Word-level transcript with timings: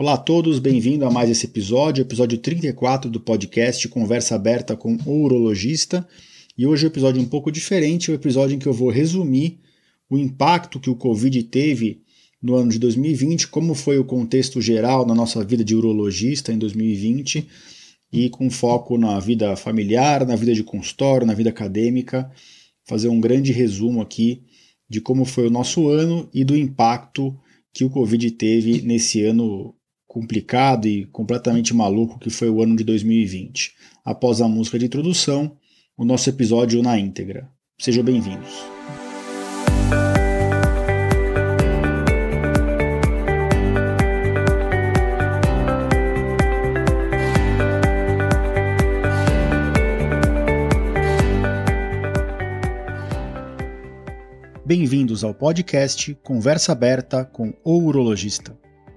Olá 0.00 0.14
a 0.14 0.16
todos, 0.16 0.60
bem-vindo 0.60 1.04
a 1.04 1.10
mais 1.10 1.28
esse 1.28 1.46
episódio, 1.46 2.02
episódio 2.02 2.38
34 2.38 3.10
do 3.10 3.18
podcast 3.18 3.88
Conversa 3.88 4.36
Aberta 4.36 4.76
com 4.76 4.96
o 5.04 5.24
Urologista. 5.24 6.06
E 6.56 6.64
hoje 6.64 6.84
é 6.84 6.86
um 6.86 6.92
episódio 6.92 7.20
um 7.20 7.24
pouco 7.24 7.50
diferente, 7.50 8.08
é 8.08 8.12
um 8.12 8.14
episódio 8.14 8.54
em 8.54 8.60
que 8.60 8.68
eu 8.68 8.72
vou 8.72 8.90
resumir 8.90 9.58
o 10.08 10.16
impacto 10.16 10.78
que 10.78 10.88
o 10.88 10.94
Covid 10.94 11.42
teve 11.42 12.00
no 12.40 12.54
ano 12.54 12.70
de 12.70 12.78
2020, 12.78 13.48
como 13.48 13.74
foi 13.74 13.98
o 13.98 14.04
contexto 14.04 14.60
geral 14.60 15.04
na 15.04 15.16
nossa 15.16 15.44
vida 15.44 15.64
de 15.64 15.74
urologista 15.74 16.52
em 16.52 16.58
2020 16.58 17.48
e 18.12 18.30
com 18.30 18.48
foco 18.48 18.96
na 18.96 19.18
vida 19.18 19.56
familiar, 19.56 20.24
na 20.24 20.36
vida 20.36 20.54
de 20.54 20.62
consultório, 20.62 21.26
na 21.26 21.34
vida 21.34 21.50
acadêmica, 21.50 22.30
fazer 22.84 23.08
um 23.08 23.20
grande 23.20 23.50
resumo 23.50 24.00
aqui 24.00 24.44
de 24.88 25.00
como 25.00 25.24
foi 25.24 25.48
o 25.48 25.50
nosso 25.50 25.88
ano 25.88 26.30
e 26.32 26.44
do 26.44 26.56
impacto 26.56 27.36
que 27.74 27.84
o 27.84 27.90
Covid 27.90 28.30
teve 28.30 28.80
nesse 28.82 29.24
ano 29.24 29.74
complicado 30.08 30.88
e 30.88 31.04
completamente 31.04 31.74
maluco 31.74 32.18
que 32.18 32.30
foi 32.30 32.48
o 32.48 32.62
ano 32.62 32.74
de 32.74 32.82
2020. 32.82 33.74
Após 34.02 34.40
a 34.40 34.48
música 34.48 34.78
de 34.78 34.86
introdução, 34.86 35.54
o 35.96 36.04
nosso 36.04 36.30
episódio 36.30 36.82
na 36.82 36.98
íntegra. 36.98 37.48
Sejam 37.78 38.02
bem-vindos. 38.02 38.48
Bem-vindos 54.64 55.24
ao 55.24 55.32
podcast 55.32 56.14
Conversa 56.22 56.72
Aberta 56.72 57.24
com 57.24 57.54
o 57.64 57.78
Urologista. 57.78 58.54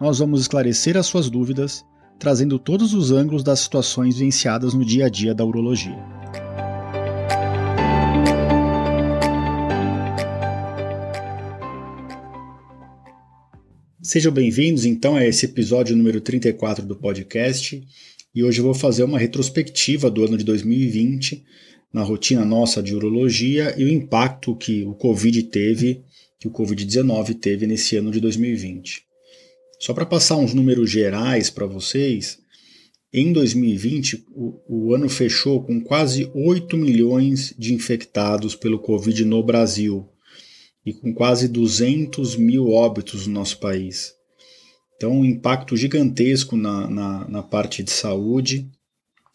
nós 0.00 0.18
vamos 0.18 0.40
esclarecer 0.40 0.96
as 0.96 1.04
suas 1.04 1.28
dúvidas, 1.28 1.84
trazendo 2.18 2.58
todos 2.58 2.94
os 2.94 3.12
ângulos 3.12 3.44
das 3.44 3.60
situações 3.60 4.16
vivenciadas 4.16 4.72
no 4.72 4.82
dia 4.82 5.06
a 5.06 5.08
dia 5.10 5.34
da 5.34 5.44
urologia. 5.44 5.98
Sejam 14.02 14.32
bem-vindos 14.32 14.86
então 14.86 15.16
a 15.16 15.24
esse 15.24 15.44
episódio 15.44 15.94
número 15.94 16.20
34 16.20 16.86
do 16.86 16.96
podcast. 16.96 17.86
E 18.34 18.42
hoje 18.42 18.60
eu 18.60 18.64
vou 18.64 18.74
fazer 18.74 19.04
uma 19.04 19.18
retrospectiva 19.18 20.10
do 20.10 20.24
ano 20.24 20.38
de 20.38 20.44
2020 20.44 21.44
na 21.92 22.02
rotina 22.02 22.44
nossa 22.44 22.82
de 22.82 22.94
urologia 22.94 23.74
e 23.76 23.84
o 23.84 23.88
impacto 23.88 24.56
que 24.56 24.82
o 24.84 24.94
Covid 24.94 25.42
teve, 25.44 26.02
que 26.38 26.48
o 26.48 26.50
Covid-19 26.50 27.34
teve 27.34 27.66
nesse 27.66 27.96
ano 27.96 28.10
de 28.10 28.20
2020. 28.20 29.09
Só 29.80 29.94
para 29.94 30.04
passar 30.04 30.36
uns 30.36 30.52
números 30.52 30.90
gerais 30.90 31.48
para 31.48 31.64
vocês, 31.64 32.38
em 33.10 33.32
2020 33.32 34.26
o, 34.30 34.60
o, 34.68 34.94
ano 34.94 35.08
fechou 35.08 35.64
com 35.64 35.80
quase 35.80 36.30
8 36.34 36.76
milhões 36.76 37.54
de 37.58 37.72
infectados 37.72 38.54
pelo 38.54 38.78
Covid 38.78 39.24
no 39.24 39.42
Brasil 39.42 40.06
e 40.84 40.92
com 40.92 41.14
quase 41.14 41.48
200 41.48 42.36
mil 42.36 42.68
óbitos 42.68 43.26
no 43.26 43.32
nosso 43.32 43.58
país. 43.58 44.12
Então, 44.96 45.12
um 45.12 45.24
impacto 45.24 45.74
gigantesco 45.74 46.58
na, 46.58 46.88
na, 46.88 47.28
na 47.28 47.42
parte 47.42 47.82
de 47.82 47.90
saúde. 47.90 48.70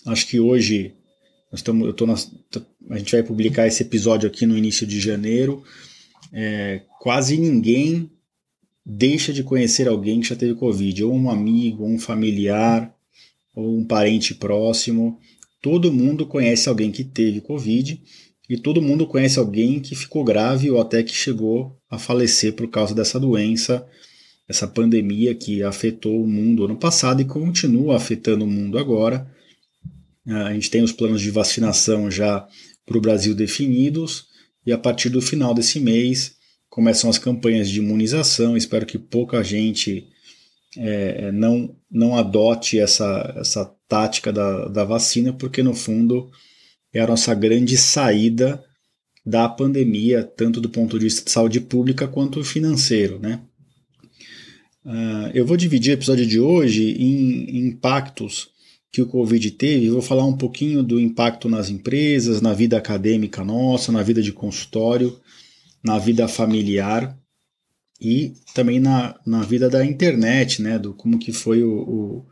Acho 0.05 0.27
que 0.27 0.39
hoje 0.39 0.93
nós 1.51 1.59
estamos, 1.59 1.87
eu 1.87 1.93
tô 1.93 2.05
na, 2.05 2.13
a 2.91 2.97
gente 2.99 3.11
vai 3.11 3.23
publicar 3.23 3.65
esse 3.65 3.81
episódio 3.81 4.29
aqui 4.29 4.45
no 4.45 4.55
início 4.55 4.85
de 4.85 4.99
janeiro. 4.99 5.63
É, 6.31 6.83
quase 6.99 7.35
ninguém 7.35 8.11
deixa 8.85 9.33
de 9.33 9.43
conhecer 9.43 9.87
alguém 9.87 10.19
que 10.21 10.27
já 10.27 10.35
teve 10.35 10.53
Covid, 10.53 11.03
ou 11.03 11.13
um 11.13 11.29
amigo, 11.29 11.83
ou 11.83 11.89
um 11.89 11.97
familiar, 11.97 12.93
ou 13.55 13.77
um 13.77 13.85
parente 13.85 14.35
próximo. 14.35 15.19
Todo 15.61 15.91
mundo 15.91 16.27
conhece 16.27 16.69
alguém 16.69 16.91
que 16.91 17.03
teve 17.03 17.41
Covid 17.41 17.99
e 18.47 18.57
todo 18.57 18.81
mundo 18.81 19.07
conhece 19.07 19.39
alguém 19.39 19.79
que 19.79 19.95
ficou 19.95 20.23
grave 20.23 20.69
ou 20.69 20.79
até 20.79 21.01
que 21.01 21.15
chegou 21.15 21.75
a 21.89 21.97
falecer 21.97 22.53
por 22.53 22.69
causa 22.69 22.93
dessa 22.93 23.19
doença, 23.19 23.87
essa 24.47 24.67
pandemia 24.67 25.33
que 25.33 25.63
afetou 25.63 26.21
o 26.21 26.27
mundo 26.27 26.65
ano 26.65 26.75
passado 26.75 27.21
e 27.21 27.25
continua 27.25 27.95
afetando 27.95 28.45
o 28.45 28.47
mundo 28.47 28.77
agora. 28.77 29.27
A 30.27 30.53
gente 30.53 30.69
tem 30.69 30.83
os 30.83 30.91
planos 30.91 31.21
de 31.21 31.31
vacinação 31.31 32.11
já 32.11 32.47
para 32.85 32.97
o 32.97 33.01
Brasil 33.01 33.33
definidos 33.33 34.27
e 34.65 34.71
a 34.71 34.77
partir 34.77 35.09
do 35.09 35.21
final 35.21 35.53
desse 35.53 35.79
mês 35.79 36.34
começam 36.75 37.09
as 37.09 37.17
campanhas 37.17 37.69
de 37.69 37.79
imunização. 37.79 38.57
Espero 38.57 38.85
que 38.85 38.99
pouca 38.99 39.41
gente 39.41 40.09
é, 40.77 41.31
não, 41.31 41.73
não 41.89 42.17
adote 42.17 42.77
essa, 42.77 43.33
essa 43.37 43.73
tática 43.87 44.33
da, 44.33 44.67
da 44.67 44.83
vacina, 44.83 45.31
porque 45.31 45.63
no 45.63 45.73
fundo 45.73 46.29
é 46.93 46.99
a 46.99 47.07
nossa 47.07 47.33
grande 47.33 47.77
saída 47.77 48.61
da 49.25 49.47
pandemia, 49.47 50.21
tanto 50.21 50.59
do 50.59 50.67
ponto 50.67 50.99
de 50.99 51.05
vista 51.05 51.23
de 51.23 51.31
saúde 51.31 51.61
pública 51.61 52.09
quanto 52.09 52.43
financeiro. 52.43 53.19
Né? 53.19 53.39
Uh, 54.83 55.31
eu 55.33 55.45
vou 55.45 55.55
dividir 55.55 55.91
o 55.91 55.93
episódio 55.93 56.25
de 56.25 56.41
hoje 56.41 56.91
em, 57.01 57.51
em 57.51 57.67
impactos 57.69 58.49
que 58.91 59.01
o 59.01 59.07
Covid 59.07 59.49
teve. 59.51 59.89
vou 59.89 60.01
falar 60.01 60.25
um 60.25 60.35
pouquinho 60.35 60.83
do 60.83 60.99
impacto 60.99 61.47
nas 61.47 61.69
empresas, 61.69 62.41
na 62.41 62.53
vida 62.53 62.77
acadêmica 62.77 63.45
nossa, 63.45 63.93
na 63.93 64.03
vida 64.03 64.21
de 64.21 64.33
consultório 64.33 65.17
na 65.85 65.99
vida 65.99 66.27
familiar 66.27 67.15
e 68.01 68.33
também 68.53 68.79
na, 68.79 69.15
na 69.25 69.43
vida 69.43 69.69
da 69.69 69.85
internet, 69.85 70.61
né, 70.61 70.79
do 70.79 70.93
como 70.93 71.19
que 71.19 71.31
foi 71.31 71.63
o, 71.63 71.73
o 71.73 72.25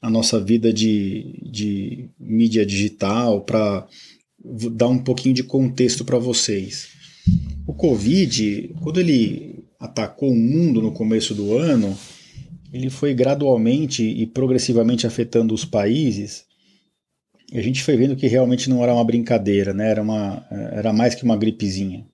a 0.00 0.10
nossa 0.10 0.40
vida 0.40 0.72
de, 0.72 1.38
de 1.42 2.08
mídia 2.18 2.66
digital, 2.66 3.42
para 3.42 3.86
dar 4.72 4.88
um 4.88 4.98
pouquinho 4.98 5.34
de 5.34 5.44
contexto 5.44 6.04
para 6.04 6.18
vocês. 6.18 6.88
O 7.66 7.72
Covid, 7.72 8.74
quando 8.82 8.98
ele 8.98 9.64
atacou 9.78 10.30
o 10.30 10.36
mundo 10.36 10.82
no 10.82 10.90
começo 10.90 11.34
do 11.34 11.56
ano, 11.56 11.96
ele 12.72 12.90
foi 12.90 13.14
gradualmente 13.14 14.02
e 14.02 14.26
progressivamente 14.26 15.06
afetando 15.06 15.54
os 15.54 15.64
países. 15.64 16.46
E 17.52 17.58
a 17.58 17.62
gente 17.62 17.84
foi 17.84 17.96
vendo 17.96 18.16
que 18.16 18.26
realmente 18.26 18.68
não 18.68 18.82
era 18.82 18.92
uma 18.92 19.04
brincadeira, 19.04 19.72
né? 19.72 19.88
era, 19.88 20.02
uma, 20.02 20.44
era 20.50 20.92
mais 20.92 21.14
que 21.14 21.22
uma 21.22 21.36
gripezinha. 21.36 22.04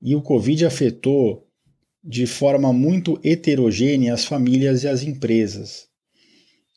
E 0.00 0.14
o 0.14 0.22
Covid 0.22 0.66
afetou 0.66 1.46
de 2.02 2.26
forma 2.26 2.72
muito 2.72 3.18
heterogênea 3.24 4.14
as 4.14 4.24
famílias 4.24 4.84
e 4.84 4.88
as 4.88 5.02
empresas. 5.02 5.88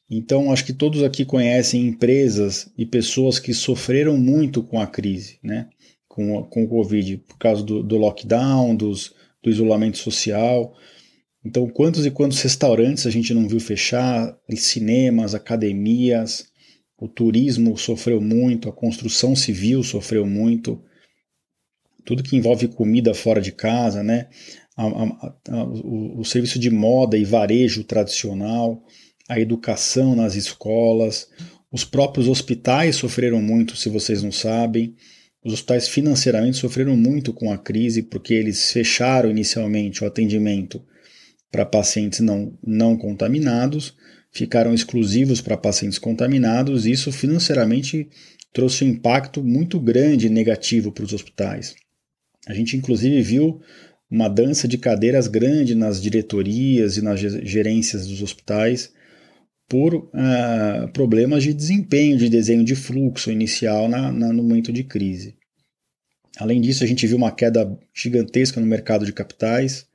Então, 0.09 0.52
acho 0.52 0.66
que 0.66 0.74
todos 0.74 1.03
aqui 1.03 1.24
conhecem 1.24 1.85
empresas 1.85 2.72
e 2.75 2.85
pessoas 2.85 3.38
que 3.38 3.53
sofreram 3.53 4.18
muito 4.18 4.63
com 4.63 4.80
a 4.80 4.88
crise, 4.88 5.38
né? 5.44 5.69
com, 6.07 6.44
com 6.44 6.63
o 6.63 6.68
Covid, 6.68 7.18
por 7.19 7.38
causa 7.38 7.63
do, 7.63 7.84
do 7.84 7.96
lockdown, 7.96 8.75
dos, 8.75 9.13
do 9.41 9.50
isolamento 9.50 10.00
social. 10.00 10.75
Então, 11.46 11.69
quantos 11.69 12.06
e 12.06 12.12
quantos 12.12 12.41
restaurantes 12.41 13.06
a 13.06 13.12
gente 13.12 13.34
não 13.34 13.47
viu 13.47 13.59
fechar, 13.59 14.36
cinemas, 14.56 15.34
academias, 15.34 16.48
o 16.98 17.07
turismo 17.07 17.77
sofreu 17.77 18.19
muito, 18.19 18.68
a 18.68 18.74
construção 18.74 19.36
civil 19.36 19.83
sofreu 19.83 20.25
muito, 20.25 20.81
tudo 22.06 22.24
que 22.24 22.36
envolve 22.36 22.68
comida 22.68 23.13
fora 23.13 23.42
de 23.42 23.51
casa, 23.51 24.04
né? 24.04 24.28
A, 24.75 24.86
a, 24.86 25.36
a, 25.50 25.63
o, 25.66 26.19
o, 26.19 26.25
serviço 26.25 26.57
de 26.57 26.69
moda 26.69 27.18
e 27.18 27.25
varejo 27.25 27.84
tradicional, 27.84 28.84
a 29.28 29.40
educação 29.40 30.16
nas 30.16 30.36
escolas, 30.36 31.28
os 31.72 31.84
próprios 31.84 32.28
hospitais 32.28 32.96
sofreram 32.96 33.42
muito, 33.42 33.75
se 33.75 33.90
vocês 33.90 34.24
não 34.24 34.31
sabem. 34.31 34.96
Os 35.44 35.54
hospitais 35.54 35.88
financeiramente 35.88 36.57
sofreram 36.57 36.98
muito 36.98 37.34
com 37.34 37.51
a 37.51 37.57
crise 37.57 38.04
porque 38.04 38.34
eles 38.34 38.72
fecharam 38.72 39.30
inicialmente 39.30 40.04
o 40.04 40.07
atendimento 40.07 40.84
para 41.52 41.66
pacientes 41.66 42.19
não, 42.19 42.57
não 42.63 42.98
contaminados, 42.98 43.95
ficaram 44.31 44.74
exclusivos 44.74 45.42
para 45.42 45.57
pacientes 45.57 45.98
contaminados, 45.98 46.86
e 46.86 46.92
isso 46.92 47.12
financeiramente 47.12 48.07
trouxe 48.54 48.84
um 48.84 48.90
impacto 48.90 49.44
muito 49.44 49.80
grande 49.80 50.28
e 50.28 50.30
negativo 50.30 50.92
para 50.92 51.04
os 51.04 51.13
hospitais. 51.13 51.75
A 52.50 52.54
gente 52.54 52.75
inclusive 52.75 53.22
viu 53.22 53.62
uma 54.10 54.28
dança 54.28 54.68
de 54.68 54.78
cadeiras 54.78 55.28
grande 55.28 55.75
nas 55.75 56.01
diretorias 56.01 56.98
e 56.98 57.01
nas 57.01 57.19
gerências 57.19 58.07
dos 58.07 58.24
hospitais, 58.24 58.92
por 59.68 59.94
uh, 59.94 60.92
problemas 60.92 61.44
de 61.44 61.54
desempenho, 61.54 62.18
de 62.18 62.28
desenho 62.28 62.66
de 62.66 62.74
fluxo 62.74 63.30
inicial 63.30 63.88
na, 63.88 64.12
na, 64.12 64.34
no 64.34 64.42
momento 64.42 64.74
de 64.74 64.84
crise. 64.84 65.36
Além 66.40 66.60
disso, 66.60 66.84
a 66.84 66.88
gente 66.88 67.06
viu 67.06 67.18
uma 67.18 67.31
queda 67.31 67.78
gigantesca 67.94 68.60
no 68.60 68.66
mercado 68.66 69.06
de 69.06 69.13
capitais. 69.13 69.86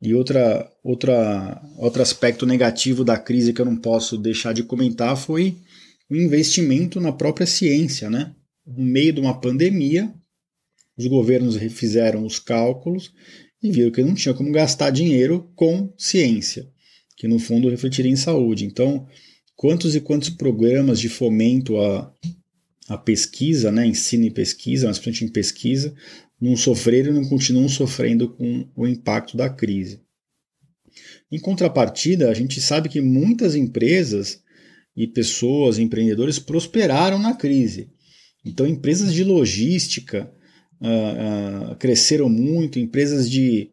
E 0.00 0.14
outra, 0.14 0.70
outra, 0.84 1.60
outro 1.76 2.02
aspecto 2.02 2.46
negativo 2.46 3.02
da 3.02 3.18
crise 3.18 3.52
que 3.52 3.60
eu 3.60 3.64
não 3.64 3.76
posso 3.76 4.16
deixar 4.16 4.52
de 4.52 4.62
comentar 4.62 5.16
foi 5.16 5.56
o 6.08 6.14
investimento 6.14 7.00
na 7.00 7.10
própria 7.10 7.46
ciência. 7.46 8.08
Né? 8.08 8.32
No 8.64 8.84
meio 8.84 9.12
de 9.12 9.20
uma 9.20 9.40
pandemia, 9.40 10.12
os 10.96 11.06
governos 11.06 11.56
refizeram 11.56 12.24
os 12.24 12.38
cálculos 12.38 13.12
e 13.62 13.70
viram 13.70 13.90
que 13.90 14.02
não 14.02 14.14
tinha 14.14 14.34
como 14.34 14.52
gastar 14.52 14.90
dinheiro 14.90 15.50
com 15.54 15.92
ciência 15.96 16.72
que 17.16 17.28
no 17.28 17.38
fundo 17.38 17.68
refletiria 17.68 18.10
em 18.10 18.16
saúde. 18.16 18.64
Então, 18.64 19.06
quantos 19.56 19.94
e 19.94 20.00
quantos 20.00 20.30
programas 20.30 20.98
de 21.00 21.08
fomento 21.08 21.78
à, 21.78 22.12
à 22.88 22.98
pesquisa, 22.98 23.70
né, 23.70 23.86
ensino 23.86 24.24
e 24.24 24.30
pesquisa, 24.30 24.88
mas 24.88 24.98
principalmente 24.98 25.30
em 25.30 25.32
pesquisa, 25.32 25.94
não 26.40 26.56
sofreram 26.56 27.10
e 27.10 27.14
não 27.14 27.24
continuam 27.28 27.68
sofrendo 27.68 28.28
com 28.28 28.68
o 28.76 28.86
impacto 28.86 29.36
da 29.36 29.48
crise. 29.48 30.00
Em 31.30 31.40
contrapartida, 31.40 32.28
a 32.28 32.34
gente 32.34 32.60
sabe 32.60 32.88
que 32.88 33.00
muitas 33.00 33.54
empresas 33.54 34.42
e 34.96 35.06
pessoas, 35.06 35.78
empreendedores, 35.78 36.38
prosperaram 36.38 37.18
na 37.18 37.34
crise. 37.34 37.90
Então, 38.44 38.66
empresas 38.66 39.12
de 39.12 39.24
logística 39.24 40.30
uh, 40.80 41.76
cresceram 41.76 42.28
muito, 42.28 42.78
empresas 42.78 43.30
de 43.30 43.70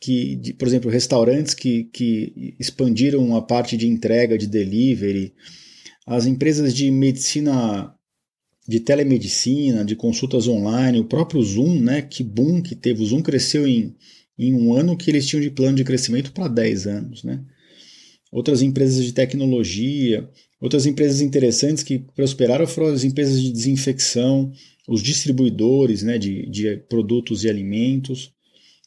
que, 0.00 0.36
de, 0.36 0.54
por 0.54 0.68
exemplo, 0.68 0.90
restaurantes 0.90 1.54
que, 1.54 1.84
que 1.84 2.54
expandiram 2.58 3.36
a 3.36 3.42
parte 3.42 3.76
de 3.76 3.86
entrega, 3.86 4.38
de 4.38 4.46
delivery, 4.46 5.34
as 6.06 6.26
empresas 6.26 6.72
de 6.72 6.90
medicina, 6.90 7.94
de 8.66 8.80
telemedicina, 8.80 9.84
de 9.84 9.96
consultas 9.96 10.46
online, 10.46 11.00
o 11.00 11.04
próprio 11.04 11.42
Zoom, 11.42 11.80
né, 11.80 12.02
que 12.02 12.22
boom 12.22 12.62
que 12.62 12.74
teve, 12.74 13.02
o 13.02 13.06
Zoom 13.06 13.22
cresceu 13.22 13.66
em, 13.66 13.96
em 14.38 14.54
um 14.54 14.72
ano 14.72 14.96
que 14.96 15.10
eles 15.10 15.26
tinham 15.26 15.42
de 15.42 15.50
plano 15.50 15.76
de 15.76 15.84
crescimento 15.84 16.32
para 16.32 16.48
10 16.48 16.86
anos, 16.86 17.24
né. 17.24 17.44
Outras 18.30 18.62
empresas 18.62 19.04
de 19.04 19.12
tecnologia, 19.12 20.28
outras 20.60 20.86
empresas 20.86 21.20
interessantes 21.20 21.82
que 21.82 21.98
prosperaram 21.98 22.66
foram 22.66 22.88
as 22.88 23.04
empresas 23.04 23.40
de 23.40 23.50
desinfecção, 23.50 24.52
os 24.86 25.02
distribuidores 25.02 26.02
né, 26.02 26.18
de, 26.18 26.48
de 26.50 26.76
produtos 26.88 27.44
e 27.44 27.48
alimentos, 27.48 28.32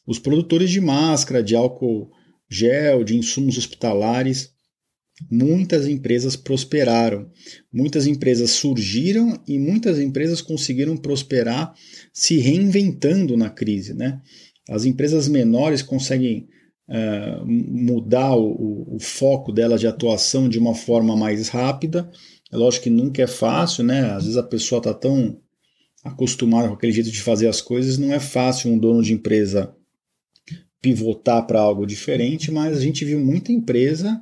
os 0.06 0.18
produtores 0.18 0.70
de 0.70 0.80
máscara, 0.80 1.42
de 1.42 1.54
álcool 1.54 2.10
gel, 2.48 3.02
de 3.02 3.16
insumos 3.16 3.56
hospitalares, 3.56 4.50
muitas 5.30 5.86
empresas 5.86 6.36
prosperaram, 6.36 7.30
muitas 7.72 8.06
empresas 8.06 8.50
surgiram 8.50 9.40
e 9.46 9.58
muitas 9.58 9.98
empresas 9.98 10.40
conseguiram 10.40 10.96
prosperar 10.96 11.74
se 12.12 12.38
reinventando 12.38 13.36
na 13.36 13.48
crise. 13.48 13.94
Né? 13.94 14.20
As 14.68 14.84
empresas 14.84 15.28
menores 15.28 15.82
conseguem 15.82 16.48
uh, 16.92 17.46
mudar 17.46 18.36
o, 18.36 18.96
o, 18.96 18.98
foco 19.00 19.50
delas 19.50 19.80
de 19.80 19.86
atuação 19.86 20.48
de 20.48 20.58
uma 20.58 20.74
forma 20.74 21.16
mais 21.16 21.48
rápida. 21.48 22.10
É 22.52 22.56
lógico 22.56 22.84
que 22.84 22.90
nunca 22.90 23.22
é 23.22 23.26
fácil, 23.26 23.82
né? 23.82 24.10
Às 24.10 24.24
vezes 24.24 24.36
a 24.36 24.42
pessoa 24.42 24.78
está 24.78 24.92
tão 24.92 25.40
acostumada 26.04 26.68
com 26.68 26.74
aquele 26.74 26.92
jeito 26.92 27.10
de 27.10 27.22
fazer 27.22 27.48
as 27.48 27.60
coisas, 27.60 27.96
não 27.96 28.12
é 28.12 28.20
fácil 28.20 28.70
um 28.70 28.78
dono 28.78 29.02
de 29.02 29.12
empresa 29.12 29.74
pivotar 30.80 31.46
para 31.46 31.60
algo 31.60 31.86
diferente, 31.86 32.50
mas 32.50 32.76
a 32.76 32.80
gente 32.80 33.04
viu 33.04 33.20
muita 33.20 33.52
empresa 33.52 34.20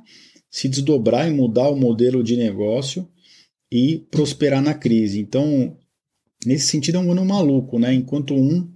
se 0.49 0.69
desdobrar 0.69 1.27
e 1.27 1.33
mudar 1.33 1.69
o 1.69 1.75
modelo 1.75 2.23
de 2.23 2.37
negócio 2.37 3.09
e 3.71 4.05
prosperar 4.11 4.61
na 4.61 4.75
crise. 4.75 5.19
Então, 5.19 5.75
nesse 6.45 6.67
sentido, 6.67 6.97
é 6.97 7.01
um 7.01 7.11
ano 7.11 7.25
maluco, 7.25 7.79
né? 7.79 7.93
Enquanto 7.93 8.35
um 8.35 8.69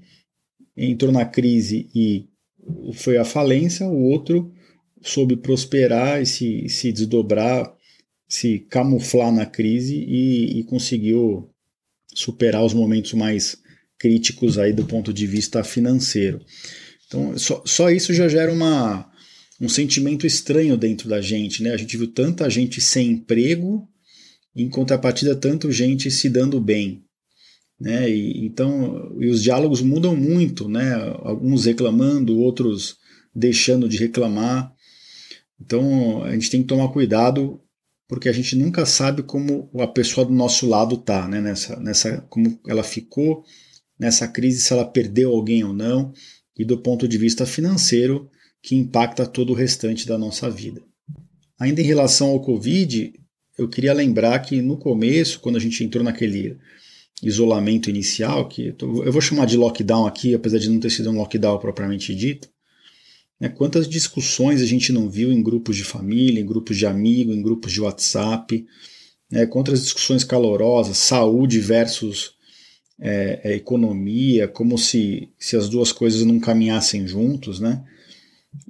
entrou 0.75 1.11
na 1.11 1.25
crise 1.25 1.87
e 1.93 2.27
foi 2.93 3.17
à 3.17 3.25
falência, 3.25 3.87
o 3.87 4.03
outro 4.03 4.51
soube 5.01 5.37
prosperar 5.37 6.21
e 6.21 6.25
se, 6.25 6.67
se 6.67 6.91
desdobrar, 6.91 7.73
se 8.27 8.59
camuflar 8.69 9.31
na 9.31 9.45
crise 9.45 9.95
e, 9.95 10.59
e 10.59 10.63
conseguiu 10.63 11.49
superar 12.13 12.63
os 12.63 12.73
momentos 12.73 13.13
mais 13.13 13.57
críticos 13.99 14.57
aí 14.57 14.73
do 14.73 14.85
ponto 14.85 15.13
de 15.13 15.27
vista 15.27 15.63
financeiro. 15.63 16.41
Então, 17.07 17.37
só, 17.37 17.61
só 17.65 17.89
isso 17.89 18.13
já 18.13 18.27
gera 18.27 18.51
uma, 18.51 19.09
um 19.61 19.69
sentimento 19.69 20.25
estranho 20.25 20.75
dentro 20.75 21.07
da 21.07 21.21
gente, 21.21 21.61
né? 21.61 21.71
A 21.71 21.77
gente 21.77 21.95
viu 21.95 22.11
tanta 22.11 22.49
gente 22.49 22.81
sem 22.81 23.11
emprego, 23.11 23.87
em 24.55 24.69
contrapartida, 24.69 25.35
tanta 25.35 25.71
gente 25.71 26.09
se 26.09 26.29
dando 26.29 26.59
bem. 26.59 27.04
Né? 27.79 28.09
E, 28.09 28.45
então, 28.45 29.15
e 29.19 29.27
os 29.27 29.43
diálogos 29.43 29.81
mudam 29.81 30.15
muito, 30.15 30.69
né? 30.69 30.93
Alguns 31.19 31.65
reclamando, 31.65 32.39
outros 32.39 32.97
deixando 33.33 33.89
de 33.89 33.97
reclamar. 33.97 34.73
Então, 35.59 36.23
a 36.23 36.31
gente 36.33 36.49
tem 36.49 36.61
que 36.61 36.67
tomar 36.67 36.89
cuidado 36.89 37.61
porque 38.07 38.29
a 38.29 38.31
gente 38.31 38.55
nunca 38.55 38.85
sabe 38.85 39.23
como 39.23 39.69
a 39.79 39.87
pessoa 39.87 40.25
do 40.25 40.33
nosso 40.33 40.67
lado 40.67 40.97
tá, 40.97 41.27
né? 41.27 41.41
Nessa, 41.41 41.79
nessa, 41.79 42.21
como 42.29 42.59
ela 42.67 42.83
ficou 42.83 43.43
nessa 43.99 44.27
crise, 44.27 44.61
se 44.61 44.71
ela 44.71 44.85
perdeu 44.85 45.31
alguém 45.31 45.63
ou 45.63 45.73
não 45.73 46.13
e 46.57 46.63
do 46.63 46.77
ponto 46.77 47.07
de 47.07 47.17
vista 47.17 47.45
financeiro, 47.45 48.29
que 48.61 48.75
impacta 48.75 49.25
todo 49.25 49.51
o 49.51 49.55
restante 49.55 50.07
da 50.07 50.17
nossa 50.17 50.49
vida. 50.49 50.81
Ainda 51.59 51.81
em 51.81 51.85
relação 51.85 52.29
ao 52.29 52.41
Covid, 52.41 53.13
eu 53.57 53.69
queria 53.69 53.93
lembrar 53.93 54.39
que 54.39 54.61
no 54.61 54.77
começo, 54.77 55.39
quando 55.39 55.57
a 55.57 55.59
gente 55.59 55.83
entrou 55.83 56.03
naquele 56.03 56.57
isolamento 57.23 57.89
inicial, 57.89 58.47
que 58.47 58.75
eu 58.81 59.11
vou 59.11 59.21
chamar 59.21 59.45
de 59.45 59.57
lockdown 59.57 60.05
aqui, 60.05 60.35
apesar 60.35 60.59
de 60.59 60.69
não 60.69 60.79
ter 60.79 60.89
sido 60.89 61.09
um 61.09 61.17
lockdown 61.17 61.57
propriamente 61.59 62.13
dito, 62.13 62.49
né, 63.39 63.49
quantas 63.49 63.87
discussões 63.87 64.61
a 64.61 64.65
gente 64.65 64.91
não 64.91 65.09
viu 65.09 65.31
em 65.31 65.41
grupos 65.41 65.75
de 65.75 65.83
família, 65.83 66.41
em 66.41 66.45
grupos 66.45 66.77
de 66.77 66.85
amigos, 66.85 67.35
em 67.35 67.41
grupos 67.41 67.71
de 67.71 67.81
WhatsApp, 67.81 68.65
né, 69.31 69.45
quantas 69.45 69.81
discussões 69.81 70.23
calorosas, 70.23 70.97
saúde 70.97 71.59
versus 71.59 72.35
é, 72.99 73.41
é, 73.43 73.55
economia, 73.55 74.47
como 74.47 74.77
se, 74.77 75.29
se 75.37 75.55
as 75.55 75.67
duas 75.67 75.91
coisas 75.91 76.23
não 76.23 76.39
caminhassem 76.39 77.07
juntos, 77.07 77.59
né? 77.59 77.83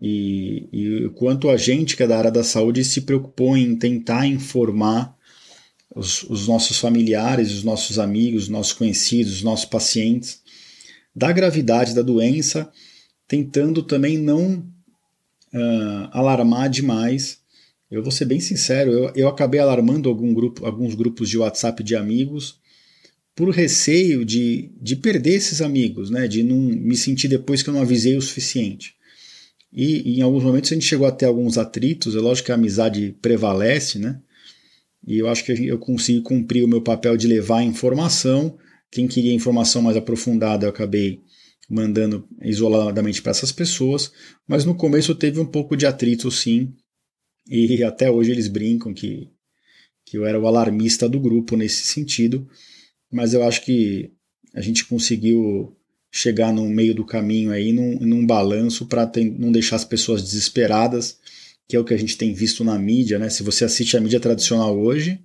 E, 0.02 0.68
e 0.74 1.10
quanto 1.10 1.48
a 1.48 1.58
gente 1.58 1.96
que 1.96 2.02
é 2.02 2.08
da 2.08 2.18
área 2.18 2.32
da 2.32 2.44
saúde 2.44 2.84
se 2.84 3.02
preocupou 3.02 3.56
em 3.56 3.76
tentar 3.76 4.26
informar 4.26 5.15
os, 5.94 6.24
os 6.24 6.48
nossos 6.48 6.80
familiares, 6.80 7.52
os 7.52 7.64
nossos 7.64 8.00
amigos, 8.00 8.44
os 8.44 8.50
nossos 8.50 8.74
conhecidos, 8.74 9.34
os 9.34 9.44
nossos 9.44 9.66
pacientes 9.66 10.42
da 11.16 11.32
gravidade 11.32 11.96
da 11.96 12.02
doença, 12.02 12.70
tentando 13.28 13.82
também 13.82 14.18
não 14.18 14.66
uh, 15.54 16.10
alarmar 16.12 16.70
demais. 16.70 17.40
Eu 17.90 18.04
vou 18.04 18.12
ser 18.12 18.26
bem 18.26 18.40
sincero, 18.40 18.92
eu, 18.92 19.12
eu 19.16 19.28
acabei 19.28 19.60
alarmando 19.60 20.10
algum 20.10 20.34
grupo, 20.34 20.66
alguns 20.66 20.96
grupos 20.96 21.30
de 21.30 21.38
WhatsApp 21.38 21.82
de 21.84 21.96
amigos 21.96 22.60
por 23.36 23.50
receio 23.50 24.24
de, 24.24 24.72
de 24.82 24.96
perder 24.96 25.36
esses 25.36 25.62
amigos, 25.62 26.10
né? 26.10 26.28
de 26.28 26.42
não 26.42 26.56
me 26.56 26.96
sentir 26.96 27.28
depois 27.28 27.62
que 27.62 27.70
eu 27.70 27.74
não 27.74 27.82
avisei 27.82 28.16
o 28.16 28.22
suficiente. 28.22 28.96
E, 29.72 30.14
e 30.14 30.20
em 30.20 30.22
alguns 30.22 30.44
momentos 30.44 30.72
a 30.72 30.74
gente 30.74 30.86
chegou 30.86 31.06
a 31.06 31.12
ter 31.12 31.26
alguns 31.26 31.58
atritos, 31.58 32.16
é 32.16 32.20
lógico 32.20 32.46
que 32.46 32.52
a 32.54 32.56
amizade 32.56 33.14
prevalece, 33.22 34.00
né? 34.00 34.22
E 35.06 35.20
eu 35.20 35.28
acho 35.28 35.44
que 35.46 35.52
eu 35.68 35.78
consegui 35.78 36.22
cumprir 36.22 36.64
o 36.64 36.68
meu 36.68 36.82
papel 36.82 37.16
de 37.16 37.28
levar 37.28 37.64
informação. 37.64 38.58
Quem 38.92 39.08
queria 39.08 39.34
informação 39.34 39.82
mais 39.82 39.98
aprofundada, 39.98 40.66
eu 40.66 40.70
acabei 40.70 41.22
mandando 41.70 42.28
isoladamente 42.44 43.22
para 43.22 43.32
essas 43.32 43.52
pessoas. 43.52 44.12
Mas 44.48 44.66
no 44.66 44.76
começo 44.76 45.14
teve 45.14 45.40
um 45.40 45.46
pouco 45.46 45.76
de 45.76 45.86
atrito, 45.86 46.32
sim. 46.32 46.74
E 47.48 47.84
até 47.84 48.10
hoje 48.10 48.32
eles 48.32 48.48
brincam 48.48 48.94
que, 48.94 49.30
que 50.06 50.18
eu 50.18 50.26
era 50.26 50.40
o 50.40 50.48
alarmista 50.48 51.08
do 51.08 51.20
grupo 51.20 51.56
nesse 51.56 51.86
sentido 51.86 52.48
mas 53.16 53.34
eu 53.34 53.44
acho 53.44 53.64
que 53.64 54.12
a 54.54 54.60
gente 54.60 54.86
conseguiu 54.86 55.74
chegar 56.12 56.54
no 56.54 56.68
meio 56.68 56.94
do 56.94 57.06
caminho 57.06 57.50
aí, 57.50 57.72
num, 57.72 57.98
num 58.00 58.26
balanço 58.26 58.86
para 58.88 59.10
não 59.38 59.54
deixar 59.54 59.78
as 59.78 59.86
pessoas 59.86 60.22
desesperadas, 60.22 61.18
que 61.68 61.76
é 61.76 61.80
o 61.80 61.84
que 61.84 61.94
a 61.94 61.98
gente 61.98 62.18
tem 62.18 62.34
visto 62.34 62.64
na 62.64 62.78
mídia, 62.78 63.18
né? 63.18 63.30
Se 63.30 63.44
você 63.44 63.66
assiste 63.66 63.98
a 63.98 64.02
mídia 64.02 64.20
tradicional 64.20 64.78
hoje, 64.78 65.20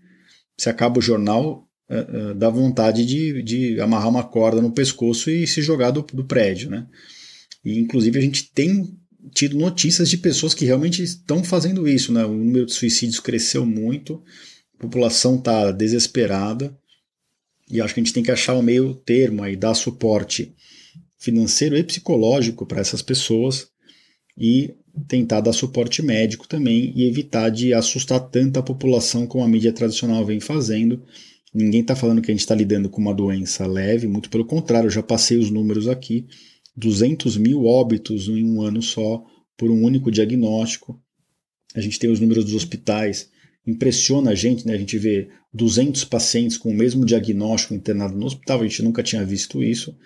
se 0.58 0.68
acaba 0.68 0.98
o 0.98 1.02
jornal, 1.02 1.68
uh, 1.90 2.30
uh, 2.30 2.34
dá 2.34 2.48
vontade 2.48 3.04
de, 3.04 3.42
de 3.42 3.80
amarrar 3.80 4.08
uma 4.08 4.24
corda 4.24 4.60
no 4.60 4.72
pescoço 4.72 5.30
e 5.30 5.46
se 5.46 5.62
jogar 5.62 5.90
do, 5.90 6.02
do 6.02 6.24
prédio, 6.24 6.70
né? 6.70 6.86
E 7.64 7.78
inclusive 7.78 8.18
a 8.18 8.22
gente 8.22 8.50
tem 8.52 8.96
tido 9.34 9.58
notícias 9.58 10.08
de 10.08 10.16
pessoas 10.16 10.54
que 10.54 10.64
realmente 10.64 11.02
estão 11.02 11.44
fazendo 11.44 11.86
isso, 11.86 12.12
né? 12.12 12.24
O 12.24 12.32
número 12.32 12.66
de 12.66 12.72
suicídios 12.72 13.20
cresceu 13.20 13.66
muito, 13.66 14.22
a 14.78 14.82
população 14.82 15.36
está 15.36 15.70
desesperada. 15.70 16.74
E 17.70 17.80
acho 17.80 17.94
que 17.94 18.00
a 18.00 18.02
gente 18.02 18.14
tem 18.14 18.22
que 18.22 18.32
achar 18.32 18.54
o 18.54 18.62
meio 18.62 18.94
termo 18.94 19.44
aí, 19.44 19.54
dar 19.54 19.74
suporte 19.74 20.54
financeiro 21.18 21.76
e 21.76 21.84
psicológico 21.84 22.66
para 22.66 22.80
essas 22.80 23.02
pessoas 23.02 23.68
e 24.36 24.74
tentar 25.08 25.40
dar 25.40 25.52
suporte 25.52 26.02
médico 26.02 26.48
também 26.48 26.92
e 26.94 27.08
evitar 27.08 27.50
de 27.50 27.72
assustar 27.72 28.20
tanta 28.20 28.62
população 28.62 29.26
como 29.26 29.44
a 29.44 29.48
mídia 29.48 29.72
tradicional 29.72 30.24
vem 30.24 30.40
fazendo. 30.40 31.02
Ninguém 31.52 31.80
está 31.80 31.96
falando 31.96 32.22
que 32.22 32.30
a 32.30 32.34
gente 32.34 32.40
está 32.40 32.54
lidando 32.54 32.88
com 32.88 33.00
uma 33.00 33.14
doença 33.14 33.66
leve, 33.66 34.06
muito 34.06 34.30
pelo 34.30 34.44
contrário, 34.44 34.86
eu 34.86 34.92
já 34.92 35.02
passei 35.02 35.36
os 35.36 35.50
números 35.50 35.88
aqui: 35.88 36.26
200 36.76 37.36
mil 37.36 37.64
óbitos 37.64 38.28
em 38.28 38.44
um 38.44 38.62
ano 38.62 38.80
só 38.80 39.24
por 39.56 39.70
um 39.70 39.84
único 39.84 40.10
diagnóstico. 40.10 41.00
A 41.74 41.80
gente 41.80 41.98
tem 41.98 42.10
os 42.10 42.20
números 42.20 42.44
dos 42.44 42.54
hospitais, 42.54 43.28
impressiona 43.66 44.30
a 44.30 44.34
gente, 44.34 44.66
né? 44.66 44.74
A 44.74 44.78
gente 44.78 44.96
vê 44.98 45.28
200 45.52 46.04
pacientes 46.04 46.56
com 46.56 46.70
o 46.70 46.74
mesmo 46.74 47.04
diagnóstico 47.04 47.74
internado 47.74 48.16
no 48.16 48.26
hospital, 48.26 48.60
a 48.60 48.66
gente 48.66 48.82
nunca 48.82 49.02
tinha 49.02 49.24
visto 49.24 49.62
isso, 49.62 49.96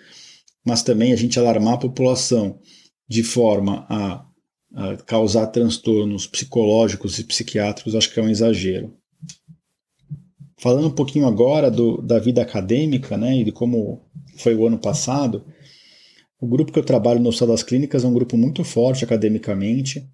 mas 0.65 0.83
também 0.83 1.13
a 1.13 1.15
gente 1.15 1.39
alarmar 1.39 1.75
a 1.75 1.79
população 1.79 2.59
de 3.07 3.23
forma 3.23 3.85
a, 3.89 4.25
causar 5.05 5.47
transtornos 5.47 6.27
psicológicos 6.27 7.17
e 7.17 7.23
psiquiátricos, 7.23 7.95
acho 7.95 8.13
que 8.13 8.19
é 8.19 8.23
um 8.23 8.29
exagero. 8.29 8.93
Falando 10.57 10.87
um 10.87 10.91
pouquinho 10.91 11.27
agora 11.27 11.69
do, 11.69 12.01
da 12.01 12.19
vida 12.19 12.41
acadêmica 12.41 13.17
né, 13.17 13.37
e 13.37 13.43
de 13.43 13.51
como 13.51 14.01
foi 14.37 14.55
o 14.55 14.65
ano 14.67 14.77
passado, 14.77 15.45
o 16.39 16.47
grupo 16.47 16.71
que 16.71 16.79
eu 16.79 16.83
trabalho 16.83 17.19
no 17.19 17.29
Hospital 17.29 17.49
das 17.49 17.63
Clínicas 17.63 18.03
é 18.03 18.07
um 18.07 18.13
grupo 18.13 18.37
muito 18.37 18.63
forte 18.63 19.03
academicamente. 19.03 20.07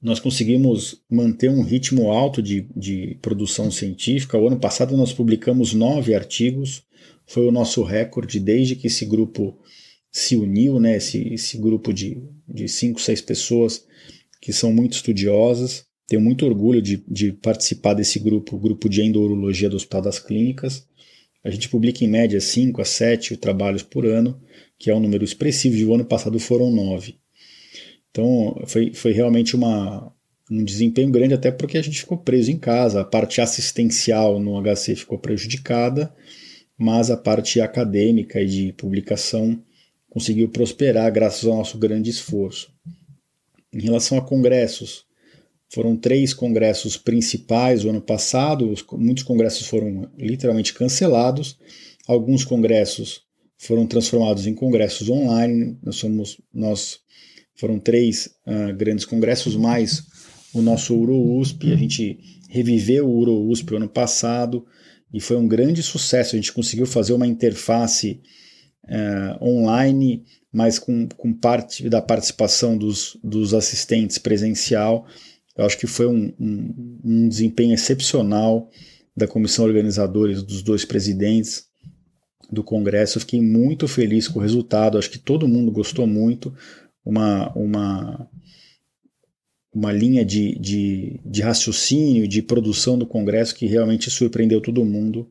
Nós 0.00 0.20
conseguimos 0.20 1.02
manter 1.10 1.50
um 1.50 1.62
ritmo 1.62 2.10
alto 2.10 2.42
de, 2.42 2.68
de 2.74 3.18
produção 3.20 3.70
científica. 3.70 4.38
O 4.38 4.46
ano 4.46 4.58
passado 4.58 4.96
nós 4.96 5.12
publicamos 5.12 5.74
nove 5.74 6.14
artigos, 6.14 6.82
foi 7.26 7.46
o 7.46 7.52
nosso 7.52 7.82
recorde 7.82 8.38
desde 8.38 8.76
que 8.76 8.86
esse 8.86 9.04
grupo 9.04 9.58
se 10.16 10.34
uniu, 10.34 10.80
né, 10.80 10.96
esse, 10.96 11.34
esse 11.34 11.58
grupo 11.58 11.92
de, 11.92 12.22
de 12.48 12.66
cinco, 12.68 12.98
seis 12.98 13.20
pessoas 13.20 13.84
que 14.40 14.50
são 14.50 14.72
muito 14.72 14.94
estudiosas. 14.94 15.84
Tenho 16.08 16.22
muito 16.22 16.46
orgulho 16.46 16.80
de, 16.80 17.04
de 17.06 17.32
participar 17.32 17.92
desse 17.92 18.18
grupo, 18.18 18.56
o 18.56 18.58
grupo 18.58 18.88
de 18.88 19.02
endurologia 19.02 19.68
do 19.68 19.76
Hospital 19.76 20.00
das 20.00 20.18
Clínicas. 20.18 20.88
A 21.44 21.50
gente 21.50 21.68
publica 21.68 22.02
em 22.02 22.08
média 22.08 22.40
5 22.40 22.80
a 22.80 22.84
7 22.86 23.36
trabalhos 23.36 23.82
por 23.82 24.06
ano, 24.06 24.40
que 24.78 24.88
é 24.88 24.94
um 24.94 25.00
número 25.00 25.22
expressivo, 25.22 25.76
e 25.76 25.84
o 25.84 25.94
ano 25.94 26.06
passado 26.06 26.38
foram 26.38 26.70
9. 26.70 27.16
Então 28.10 28.58
foi, 28.66 28.94
foi 28.94 29.12
realmente 29.12 29.54
uma, 29.54 30.10
um 30.50 30.64
desempenho 30.64 31.10
grande, 31.10 31.34
até 31.34 31.50
porque 31.50 31.76
a 31.76 31.82
gente 31.82 32.00
ficou 32.00 32.16
preso 32.16 32.50
em 32.50 32.56
casa. 32.58 33.02
A 33.02 33.04
parte 33.04 33.42
assistencial 33.42 34.40
no 34.40 34.58
HC 34.62 34.96
ficou 34.96 35.18
prejudicada, 35.18 36.10
mas 36.78 37.10
a 37.10 37.18
parte 37.18 37.60
acadêmica 37.60 38.40
e 38.40 38.46
de 38.46 38.72
publicação 38.72 39.62
conseguiu 40.16 40.48
prosperar 40.48 41.12
graças 41.12 41.44
ao 41.44 41.58
nosso 41.58 41.76
grande 41.76 42.08
esforço. 42.08 42.72
Em 43.70 43.82
relação 43.82 44.16
a 44.16 44.22
congressos, 44.22 45.04
foram 45.68 45.94
três 45.94 46.32
congressos 46.32 46.96
principais 46.96 47.84
o 47.84 47.90
ano 47.90 48.00
passado, 48.00 48.72
muitos 48.92 49.24
congressos 49.24 49.66
foram 49.66 50.10
literalmente 50.16 50.72
cancelados, 50.72 51.58
alguns 52.08 52.46
congressos 52.46 53.24
foram 53.58 53.86
transformados 53.86 54.46
em 54.46 54.54
congressos 54.54 55.10
online. 55.10 55.76
Nós 55.82 55.96
somos 55.96 56.40
nós 56.50 57.00
foram 57.54 57.78
três 57.78 58.30
uh, 58.46 58.74
grandes 58.74 59.04
congressos 59.04 59.54
mais 59.54 60.02
o 60.54 60.62
nosso 60.62 60.96
UroUSP, 60.96 61.74
a 61.74 61.76
gente 61.76 62.18
reviveu 62.48 63.06
o 63.06 63.18
UroUSP 63.18 63.76
ano 63.76 63.88
passado 63.88 64.64
e 65.12 65.20
foi 65.20 65.36
um 65.36 65.46
grande 65.46 65.82
sucesso. 65.82 66.34
A 66.34 66.38
gente 66.38 66.54
conseguiu 66.54 66.86
fazer 66.86 67.12
uma 67.12 67.26
interface 67.26 68.22
uh, 68.88 69.44
online, 69.44 70.24
mas 70.52 70.78
com, 70.78 71.08
com 71.08 71.32
parte 71.32 71.88
da 71.88 72.00
participação 72.00 72.76
dos, 72.76 73.18
dos 73.22 73.54
assistentes 73.54 74.18
presencial 74.18 75.06
eu 75.56 75.64
acho 75.64 75.78
que 75.78 75.86
foi 75.86 76.06
um, 76.06 76.32
um, 76.38 77.00
um 77.02 77.28
desempenho 77.28 77.72
excepcional 77.72 78.70
da 79.16 79.26
comissão 79.26 79.64
organizadora 79.64 80.32
e 80.32 80.34
dos 80.34 80.62
dois 80.62 80.84
presidentes 80.84 81.66
do 82.50 82.62
Congresso. 82.62 83.16
Eu 83.16 83.20
fiquei 83.20 83.40
muito 83.40 83.88
feliz 83.88 84.28
com 84.28 84.38
o 84.38 84.42
resultado. 84.42 84.98
Acho 84.98 85.10
que 85.10 85.18
todo 85.18 85.48
mundo 85.48 85.72
gostou 85.72 86.06
muito. 86.06 86.54
Uma, 87.02 87.50
uma, 87.54 88.28
uma 89.72 89.92
linha 89.92 90.24
de, 90.24 90.58
de, 90.58 91.20
de 91.24 91.40
raciocínio, 91.40 92.28
de 92.28 92.42
produção 92.42 92.98
do 92.98 93.06
Congresso 93.06 93.54
que 93.54 93.64
realmente 93.64 94.10
surpreendeu 94.10 94.60
todo 94.60 94.84
mundo. 94.84 95.30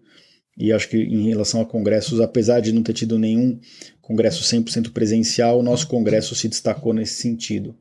E 0.57 0.71
acho 0.71 0.89
que 0.89 0.97
em 0.97 1.27
relação 1.27 1.61
a 1.61 1.65
congressos, 1.65 2.21
apesar 2.21 2.61
de 2.61 2.71
não 2.71 2.81
ter 2.81 2.93
tido 2.93 3.19
nenhum 3.19 3.59
congresso 4.01 4.43
100% 4.43 4.91
presencial, 4.91 5.59
o 5.59 5.63
nosso 5.63 5.87
congresso 5.87 6.33
se 6.35 6.47
destacou 6.47 6.93
nesse 6.93 7.21
sentido. 7.21 7.75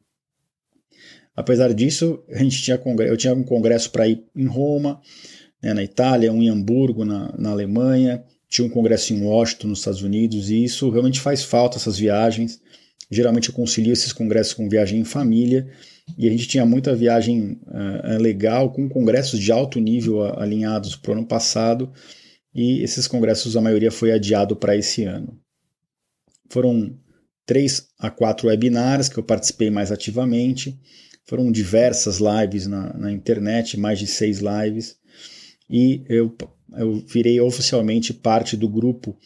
Apesar 1.36 1.72
disso, 1.72 2.22
a 2.30 2.38
gente 2.42 2.62
tinha 2.62 2.80
eu 3.06 3.16
tinha 3.16 3.34
um 3.34 3.42
congresso 3.42 3.90
para 3.90 4.08
ir 4.08 4.24
em 4.34 4.46
Roma, 4.46 5.00
né, 5.62 5.72
na 5.72 5.82
Itália, 5.82 6.32
um 6.32 6.42
em 6.42 6.48
Hamburgo, 6.48 7.04
na, 7.04 7.34
na 7.36 7.50
Alemanha, 7.50 8.24
tinha 8.48 8.66
um 8.66 8.70
congresso 8.70 9.12
em 9.12 9.22
Washington, 9.22 9.68
nos 9.68 9.80
Estados 9.80 10.02
Unidos, 10.02 10.50
e 10.50 10.62
isso 10.62 10.88
realmente 10.90 11.18
faz 11.18 11.42
falta, 11.42 11.76
essas 11.76 11.98
viagens. 11.98 12.60
Geralmente 13.10 13.48
eu 13.48 13.54
concilio 13.54 13.92
esses 13.92 14.12
congressos 14.12 14.54
com 14.54 14.68
viagem 14.68 15.00
em 15.00 15.04
família, 15.04 15.68
e 16.16 16.28
a 16.28 16.30
gente 16.30 16.46
tinha 16.46 16.64
muita 16.64 16.94
viagem 16.94 17.58
uh, 17.66 18.20
legal, 18.20 18.72
com 18.72 18.88
congressos 18.88 19.40
de 19.40 19.50
alto 19.50 19.80
nível 19.80 20.22
alinhados 20.38 20.94
para 20.94 21.10
o 21.10 21.14
ano 21.14 21.26
passado, 21.26 21.92
e 22.54 22.82
esses 22.82 23.08
congressos, 23.08 23.56
a 23.56 23.60
maioria 23.60 23.90
foi 23.90 24.12
adiado 24.12 24.54
para 24.54 24.76
esse 24.76 25.04
ano. 25.04 25.38
Foram 26.50 26.96
três 27.44 27.88
a 27.98 28.10
quatro 28.10 28.48
webinars 28.48 29.08
que 29.08 29.18
eu 29.18 29.24
participei 29.24 29.70
mais 29.70 29.90
ativamente, 29.90 30.78
foram 31.26 31.50
diversas 31.50 32.18
lives 32.18 32.66
na, 32.66 32.92
na 32.96 33.12
internet, 33.12 33.78
mais 33.78 33.98
de 33.98 34.06
seis 34.06 34.40
lives, 34.40 34.96
e 35.68 36.04
eu, 36.08 36.34
eu 36.76 37.02
virei 37.06 37.40
oficialmente 37.40 38.12
parte 38.12 38.56
do 38.56 38.68
grupo 38.68 39.16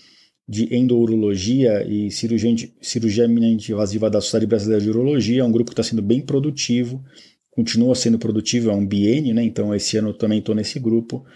de 0.49 0.75
endourologia 0.75 1.85
e 1.87 2.11
cirurgia, 2.11 2.71
cirurgia 2.81 3.27
invasiva 3.27 4.09
da 4.09 4.21
Sociedade 4.21 4.47
Brasileira 4.47 4.83
de 4.83 4.89
Urologia. 4.89 5.43
É 5.43 5.45
um 5.45 5.53
grupo 5.53 5.71
que 5.71 5.75
está 5.75 5.83
sendo 5.83 6.01
bem 6.01 6.23
produtivo, 6.23 7.05
continua 7.51 7.95
sendo 7.95 8.19
produtivo, 8.19 8.71
é 8.71 8.73
um 8.73 8.87
biênio, 8.87 9.35
né? 9.35 9.43
então 9.43 9.75
esse 9.75 9.99
ano 9.99 10.09
eu 10.11 10.15
também 10.15 10.39
estou 10.39 10.55
nesse 10.55 10.81
grupo. 10.81 11.27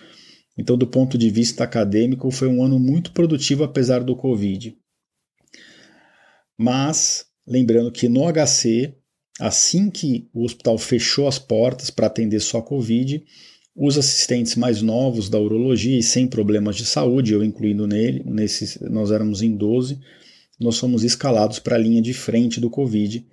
Então, 0.56 0.76
do 0.76 0.86
ponto 0.86 1.16
de 1.16 1.30
vista 1.30 1.64
acadêmico, 1.64 2.30
foi 2.30 2.48
um 2.48 2.62
ano 2.62 2.78
muito 2.78 3.12
produtivo, 3.12 3.64
apesar 3.64 4.02
do 4.02 4.14
Covid. 4.14 4.76
Mas, 6.58 7.26
lembrando 7.46 7.90
que 7.90 8.08
no 8.08 8.30
HC 8.30 8.94
Assim 9.40 9.90
que 9.90 10.28
o 10.32 10.44
hospital 10.44 10.76
fechou 10.76 11.26
as 11.26 11.38
portas 11.38 11.90
para 11.90 12.06
atender 12.06 12.40
só 12.40 12.60
Covid, 12.60 13.24
os 13.74 13.96
assistentes 13.96 14.56
mais 14.56 14.82
novos 14.82 15.30
da 15.30 15.40
urologia 15.40 15.98
e 15.98 16.02
sem 16.02 16.26
problemas 16.26 16.76
de 16.76 16.84
saúde, 16.84 17.32
eu 17.32 17.42
incluindo 17.42 17.86
nele, 17.86 18.22
nesses, 18.26 18.78
nós 18.80 19.10
éramos 19.10 19.40
em 19.40 19.56
12, 19.56 19.98
nós 20.60 20.78
fomos 20.78 21.02
escalados 21.02 21.58
para 21.58 21.76
a 21.76 21.78
linha 21.78 22.02
de 22.02 22.12
frente 22.12 22.60
do 22.60 22.68
Covid. 22.68 23.26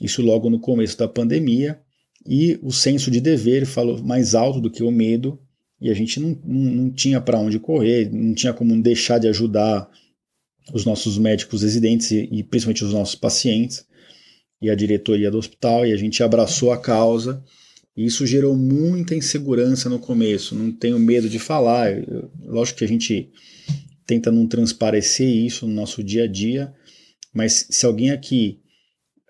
Isso 0.00 0.20
logo 0.20 0.50
no 0.50 0.60
começo 0.60 0.98
da 0.98 1.08
pandemia. 1.08 1.80
E 2.26 2.58
o 2.62 2.70
senso 2.70 3.10
de 3.10 3.20
dever 3.20 3.66
falou 3.66 4.02
mais 4.02 4.34
alto 4.34 4.60
do 4.60 4.70
que 4.70 4.82
o 4.82 4.90
medo, 4.90 5.38
e 5.84 5.90
a 5.90 5.94
gente 5.94 6.18
não, 6.18 6.30
não, 6.42 6.70
não 6.72 6.90
tinha 6.90 7.20
para 7.20 7.38
onde 7.38 7.58
correr, 7.58 8.10
não 8.10 8.32
tinha 8.32 8.54
como 8.54 8.80
deixar 8.80 9.18
de 9.18 9.28
ajudar 9.28 9.86
os 10.72 10.86
nossos 10.86 11.18
médicos 11.18 11.60
residentes 11.60 12.10
e, 12.10 12.26
e 12.32 12.42
principalmente 12.42 12.82
os 12.82 12.94
nossos 12.94 13.14
pacientes 13.14 13.84
e 14.62 14.70
a 14.70 14.74
diretoria 14.74 15.30
do 15.30 15.36
hospital, 15.36 15.84
e 15.84 15.92
a 15.92 15.96
gente 15.98 16.22
abraçou 16.22 16.72
a 16.72 16.78
causa. 16.78 17.44
E 17.94 18.06
isso 18.06 18.26
gerou 18.26 18.56
muita 18.56 19.14
insegurança 19.14 19.90
no 19.90 19.98
começo. 19.98 20.54
Não 20.54 20.72
tenho 20.72 20.98
medo 20.98 21.28
de 21.28 21.38
falar. 21.38 21.92
Lógico 22.40 22.78
que 22.78 22.84
a 22.84 22.88
gente 22.88 23.30
tenta 24.06 24.32
não 24.32 24.46
transparecer 24.46 25.28
isso 25.28 25.66
no 25.66 25.74
nosso 25.74 26.02
dia 26.02 26.24
a 26.24 26.26
dia, 26.26 26.72
mas 27.30 27.66
se 27.68 27.84
alguém 27.84 28.10
aqui 28.10 28.58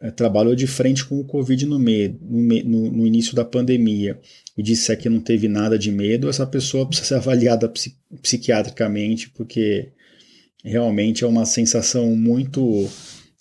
é, 0.01 0.11
trabalhou 0.11 0.55
de 0.55 0.67
frente 0.67 1.05
com 1.05 1.19
o 1.19 1.25
Covid 1.25 1.67
no, 1.67 1.79
medo, 1.79 2.19
no, 2.23 2.91
no, 2.93 3.07
início 3.07 3.35
da 3.35 3.45
pandemia 3.45 4.21
e 4.57 4.63
disser 4.63 4.99
que 4.99 5.09
não 5.09 5.21
teve 5.21 5.49
nada 5.49 5.79
de 5.79 5.91
medo, 5.91 6.29
essa 6.29 6.47
pessoa 6.47 6.87
precisa 6.87 7.09
ser 7.09 7.15
avaliada 7.15 7.69
psi, 7.69 7.97
psiquiatricamente, 8.23 9.31
porque 9.31 9.93
realmente 10.65 11.25
é 11.25 11.27
uma 11.27 11.45
sensação 11.45 12.15
muito 12.17 12.89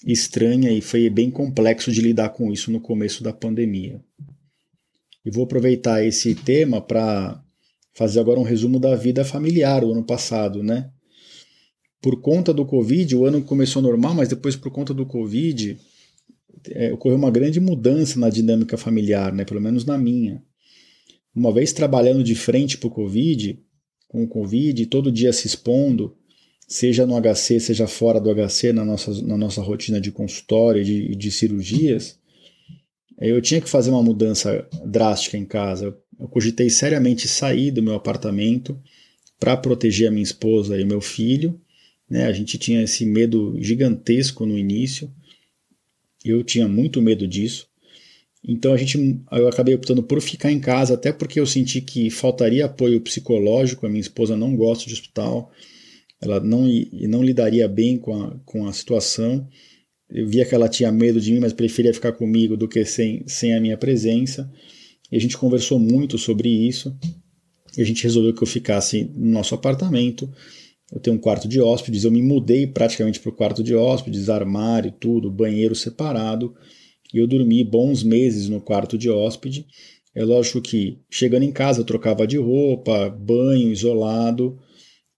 estranha 0.05 0.71
e 0.71 0.81
foi 0.81 1.09
bem 1.09 1.29
complexo 1.31 1.91
de 1.91 2.01
lidar 2.01 2.29
com 2.29 2.51
isso 2.51 2.71
no 2.71 2.81
começo 2.81 3.23
da 3.23 3.31
pandemia. 3.31 4.01
E 5.25 5.31
vou 5.31 5.45
aproveitar 5.45 6.03
esse 6.03 6.35
tema 6.35 6.81
para 6.81 7.41
fazer 7.93 8.19
agora 8.19 8.39
um 8.39 8.43
resumo 8.43 8.79
da 8.79 8.95
vida 8.95 9.23
familiar 9.23 9.81
do 9.81 9.91
ano 9.91 10.03
passado, 10.03 10.61
né? 10.61 10.89
Por 12.01 12.19
conta 12.19 12.53
do 12.53 12.65
Covid, 12.65 13.15
o 13.15 13.25
ano 13.25 13.41
começou 13.41 13.81
normal, 13.81 14.13
mas 14.13 14.27
depois 14.27 14.57
por 14.57 14.71
conta 14.71 14.93
do 14.93 15.05
Covid 15.05 15.77
é, 16.71 16.91
ocorreu 16.91 17.17
uma 17.17 17.31
grande 17.31 17.61
mudança 17.61 18.19
na 18.19 18.29
dinâmica 18.29 18.75
familiar, 18.77 19.31
né? 19.31 19.45
Pelo 19.45 19.61
menos 19.61 19.85
na 19.85 19.97
minha. 19.97 20.43
Uma 21.35 21.51
vez 21.51 21.73
trabalhando 21.73 22.23
de 22.23 22.35
frente 22.35 22.77
para 22.77 22.87
o 22.87 22.91
Covid, 22.91 23.59
com 24.07 24.23
o 24.23 24.27
Covid, 24.27 24.85
todo 24.85 25.11
dia 25.11 25.33
se 25.33 25.47
expondo, 25.47 26.15
seja 26.67 27.05
no 27.05 27.19
HC, 27.19 27.59
seja 27.59 27.87
fora 27.87 28.19
do 28.19 28.29
HC, 28.33 28.71
na 28.73 28.85
nossa, 28.85 29.21
na 29.23 29.37
nossa 29.37 29.61
rotina 29.61 29.99
de 29.99 30.11
consultório 30.11 30.81
e 30.81 30.85
de, 30.85 31.15
de 31.15 31.31
cirurgias, 31.31 32.19
eu 33.19 33.41
tinha 33.41 33.61
que 33.61 33.69
fazer 33.69 33.89
uma 33.89 34.03
mudança 34.03 34.67
drástica 34.85 35.37
em 35.37 35.45
casa. 35.45 35.97
Eu 36.19 36.27
cogitei 36.27 36.69
seriamente 36.69 37.27
sair 37.27 37.71
do 37.71 37.81
meu 37.81 37.93
apartamento 37.93 38.79
para 39.39 39.57
proteger 39.57 40.07
a 40.07 40.11
minha 40.11 40.23
esposa 40.23 40.79
e 40.79 40.85
meu 40.85 41.01
filho. 41.01 41.59
Né? 42.09 42.25
A 42.25 42.33
gente 42.33 42.57
tinha 42.57 42.83
esse 42.83 43.05
medo 43.05 43.55
gigantesco 43.61 44.45
no 44.45 44.57
início. 44.57 45.11
Eu 46.23 46.43
tinha 46.43 46.67
muito 46.67 47.01
medo 47.01 47.27
disso. 47.27 47.67
Então 48.45 48.73
a 48.73 48.77
gente, 48.77 49.21
eu 49.31 49.47
acabei 49.47 49.73
optando 49.73 50.03
por 50.03 50.21
ficar 50.21 50.51
em 50.51 50.59
casa, 50.59 50.95
até 50.95 51.13
porque 51.13 51.39
eu 51.39 51.45
senti 51.45 51.79
que 51.79 52.09
faltaria 52.09 52.65
apoio 52.65 52.99
psicológico. 52.99 53.85
A 53.85 53.89
minha 53.89 54.01
esposa 54.01 54.35
não 54.35 54.55
gosta 54.55 54.85
de 54.85 54.93
hospital, 54.93 55.49
ela 56.21 56.41
não, 56.41 56.67
não 57.07 57.23
lidaria 57.23 57.67
bem 57.67 57.97
com 57.97 58.21
a, 58.21 58.37
com 58.45 58.67
a 58.67 58.73
situação. 58.73 59.47
Eu 60.09 60.27
via 60.27 60.45
que 60.45 60.53
ela 60.53 60.67
tinha 60.67 60.91
medo 60.91 61.21
de 61.21 61.31
mim, 61.31 61.39
mas 61.39 61.53
preferia 61.53 61.93
ficar 61.93 62.11
comigo 62.11 62.57
do 62.57 62.67
que 62.67 62.83
sem, 62.83 63.23
sem 63.25 63.53
a 63.53 63.61
minha 63.61 63.77
presença. 63.77 64.51
E 65.09 65.15
a 65.15 65.19
gente 65.19 65.37
conversou 65.37 65.79
muito 65.79 66.17
sobre 66.17 66.49
isso. 66.49 66.95
E 67.77 67.81
a 67.81 67.85
gente 67.85 68.03
resolveu 68.03 68.33
que 68.33 68.43
eu 68.43 68.47
ficasse 68.47 69.09
no 69.15 69.31
nosso 69.31 69.55
apartamento. 69.55 70.29
Eu 70.91 70.99
tenho 70.99 71.15
um 71.15 71.19
quarto 71.19 71.47
de 71.47 71.59
hóspedes, 71.61 72.03
eu 72.03 72.11
me 72.11 72.21
mudei 72.21 72.67
praticamente 72.67 73.19
para 73.19 73.29
o 73.29 73.33
quarto 73.33 73.63
de 73.63 73.73
hóspedes, 73.73 74.29
armário, 74.29 74.91
tudo, 74.91 75.31
banheiro 75.31 75.73
separado 75.73 76.53
e 77.13 77.19
eu 77.19 77.27
dormi 77.27 77.63
bons 77.63 78.03
meses 78.03 78.49
no 78.49 78.59
quarto 78.59 78.97
de 78.97 79.09
hóspede. 79.09 79.67
É 80.15 80.23
lógico 80.23 80.61
que 80.61 80.99
chegando 81.09 81.43
em 81.43 81.51
casa 81.51 81.81
eu 81.81 81.85
trocava 81.85 82.25
de 82.25 82.37
roupa, 82.37 83.09
banho 83.09 83.71
isolado 83.71 84.57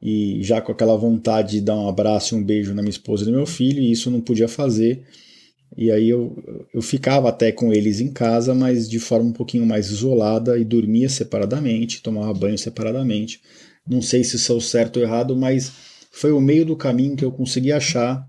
e 0.01 0.39
já 0.43 0.61
com 0.61 0.71
aquela 0.71 0.95
vontade 0.95 1.53
de 1.53 1.61
dar 1.61 1.75
um 1.75 1.87
abraço 1.87 2.35
e 2.35 2.37
um 2.37 2.43
beijo 2.43 2.73
na 2.73 2.81
minha 2.81 2.91
esposa 2.91 3.23
e 3.23 3.27
no 3.27 3.37
meu 3.37 3.45
filho, 3.45 3.81
e 3.81 3.91
isso 3.91 4.11
não 4.11 4.21
podia 4.21 4.47
fazer. 4.47 5.03
E 5.77 5.91
aí 5.91 6.09
eu, 6.09 6.37
eu 6.73 6.81
ficava 6.81 7.27
até 7.27 7.51
com 7.51 7.73
eles 7.73 7.99
em 7.99 8.11
casa, 8.11 8.53
mas 8.53 8.87
de 8.87 8.99
forma 8.99 9.29
um 9.29 9.33
pouquinho 9.33 9.65
mais 9.65 9.89
isolada 9.89 10.57
e 10.57 10.63
dormia 10.63 11.09
separadamente, 11.09 12.01
tomava 12.01 12.33
banho 12.33 12.57
separadamente. 12.57 13.41
Não 13.87 14.01
sei 14.01 14.23
se 14.23 14.37
sou 14.39 14.61
certo 14.61 14.97
ou 14.97 15.03
errado, 15.03 15.35
mas 15.35 15.71
foi 16.11 16.31
o 16.31 16.39
meio 16.39 16.65
do 16.65 16.77
caminho 16.77 17.15
que 17.15 17.25
eu 17.25 17.31
consegui 17.31 17.71
achar 17.71 18.25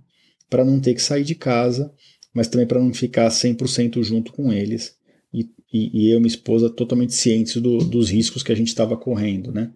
para 0.50 0.64
não 0.64 0.80
ter 0.80 0.94
que 0.94 1.02
sair 1.02 1.24
de 1.24 1.34
casa 1.34 1.92
mas 2.36 2.48
também 2.48 2.66
para 2.66 2.78
não 2.78 2.92
ficar 2.92 3.28
100% 3.30 4.02
junto 4.02 4.30
com 4.30 4.52
eles 4.52 4.94
e, 5.32 5.48
e, 5.72 6.02
e, 6.02 6.10
eu 6.10 6.18
e 6.18 6.20
minha 6.20 6.28
esposa 6.28 6.68
totalmente 6.68 7.14
cientes 7.14 7.56
do, 7.56 7.78
dos 7.78 8.10
riscos 8.10 8.42
que 8.42 8.52
a 8.52 8.54
gente 8.54 8.68
estava 8.68 8.94
correndo, 8.94 9.50
né? 9.50 9.72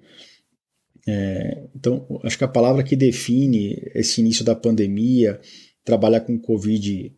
É, 1.08 1.62
então, 1.74 2.06
acho 2.22 2.36
que 2.36 2.44
a 2.44 2.48
palavra 2.48 2.82
que 2.82 2.94
define 2.94 3.80
esse 3.94 4.20
início 4.20 4.44
da 4.44 4.54
pandemia, 4.54 5.40
trabalhar 5.82 6.20
com 6.20 6.38
Covid 6.38 7.10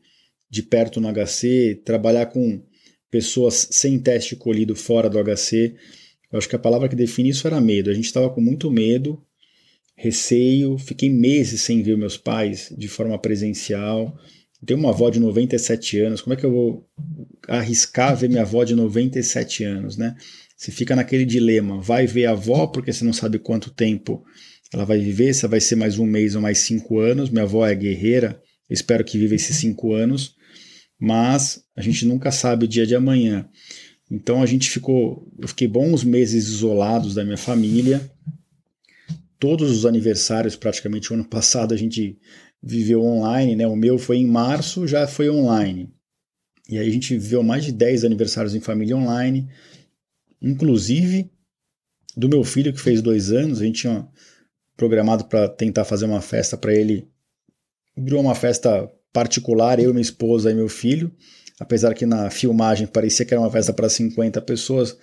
de 0.49 0.63
perto 0.63 1.01
no 1.01 1.13
HC, 1.13 1.83
trabalhar 1.85 2.27
com 2.27 2.63
pessoas 3.11 3.67
sem 3.73 3.99
teste 3.99 4.37
colhido 4.37 4.77
fora 4.77 5.11
do 5.11 5.19
HC, 5.19 5.75
eu 6.31 6.39
acho 6.39 6.49
que 6.49 6.55
a 6.55 6.61
palavra 6.61 6.89
que 6.89 6.95
define 6.95 7.31
isso 7.31 7.49
era 7.49 7.61
medo. 7.61 7.91
A 7.91 7.95
gente 7.95 8.05
estava 8.05 8.31
com 8.31 8.41
muito 8.41 8.71
medo, 8.71 9.21
receio, 9.97 10.79
fiquei 10.79 11.11
meses 11.11 11.63
sem 11.63 11.83
ver 11.83 11.99
meus 11.99 12.17
pais 12.17 12.73
de 12.79 12.87
forma 12.87 13.19
presencial, 13.19 14.17
tenho 14.67 14.79
uma 14.79 14.91
avó 14.91 15.11
de 15.11 15.19
97 15.19 15.99
anos, 16.01 16.21
como 16.21 16.35
é 16.35 16.37
que 16.37 16.47
eu 16.47 16.53
vou 16.53 16.89
arriscar 17.49 18.17
ver 18.17 18.29
minha 18.29 18.43
avó 18.43 18.65
de 18.65 18.75
97 18.75 19.65
anos, 19.65 19.97
né? 19.97 20.15
Você 20.57 20.71
fica 20.71 20.95
naquele 20.95 21.25
dilema, 21.25 21.81
vai 21.81 22.07
ver 22.07 22.27
a 22.27 22.31
avó 22.31 22.69
porque 22.69 22.93
você 22.93 23.05
não 23.05 23.13
sabe 23.13 23.39
quanto 23.39 23.71
tempo 23.71 24.25
ela 24.73 24.85
vai 24.85 24.99
viver, 24.99 25.35
se 25.35 25.47
vai 25.47 25.61
ser 25.61 25.77
mais 25.77 25.99
um 25.99 26.07
mês 26.07 26.35
ou 26.35 26.41
mais 26.41 26.59
cinco 26.59 26.99
anos. 26.99 27.29
Minha 27.29 27.43
avó 27.43 27.67
é 27.67 27.75
guerreira, 27.75 28.41
espero 28.71 29.05
que 29.05 29.19
viva 29.19 29.35
esses 29.35 29.57
cinco 29.57 29.93
anos, 29.93 30.37
mas 30.99 31.65
a 31.77 31.83
gente 31.83 32.07
nunca 32.07 32.31
sabe 32.31 32.65
o 32.65 32.69
dia 32.69 32.87
de 32.87 32.95
amanhã. 32.95 33.49
Então 34.11 34.43
a 34.43 34.47
gente 34.47 34.71
ficou, 34.71 35.29
eu 35.41 35.49
fiquei 35.49 35.67
bons 35.67 36.05
meses 36.05 36.47
isolados 36.47 37.15
da 37.15 37.25
minha 37.25 37.37
família. 37.37 38.11
Todos 39.39 39.71
os 39.71 39.85
aniversários, 39.85 40.55
praticamente 40.55 41.11
o 41.11 41.15
ano 41.15 41.25
passado, 41.25 41.75
a 41.75 41.77
gente 41.77 42.17
viveu 42.63 43.03
online, 43.03 43.57
né? 43.57 43.67
O 43.67 43.75
meu 43.75 43.99
foi 43.99 44.19
em 44.19 44.27
março, 44.27 44.87
já 44.87 45.07
foi 45.07 45.29
online. 45.29 45.93
E 46.69 46.79
aí 46.79 46.89
a 46.89 46.93
gente 46.93 47.17
viveu 47.19 47.43
mais 47.43 47.65
de 47.65 47.73
10 47.73 48.05
aniversários 48.05 48.55
em 48.55 48.61
família 48.61 48.97
online, 48.97 49.49
inclusive 50.41 51.31
do 52.17 52.29
meu 52.29 52.45
filho 52.45 52.73
que 52.73 52.81
fez 52.81 53.01
dois 53.03 53.33
anos, 53.33 53.61
a 53.61 53.65
gente 53.65 53.81
tinha 53.83 54.07
programado 54.77 55.25
para 55.25 55.49
tentar 55.49 55.85
fazer 55.85 56.05
uma 56.05 56.21
festa 56.21 56.57
para 56.57 56.75
ele. 56.75 57.09
Virou 57.97 58.21
uma 58.21 58.35
festa 58.35 58.91
particular, 59.13 59.79
eu, 59.79 59.93
minha 59.93 60.03
esposa 60.03 60.51
e 60.51 60.55
meu 60.55 60.69
filho. 60.69 61.13
Apesar 61.61 61.95
que 61.95 62.07
na 62.07 62.31
filmagem 62.31 62.87
parecia 62.87 63.25
que 63.25 63.33
era 63.33 63.41
uma 63.41 63.51
festa 63.51 63.73
para 63.73 63.89
50 63.89 64.41
pessoas, 64.43 64.97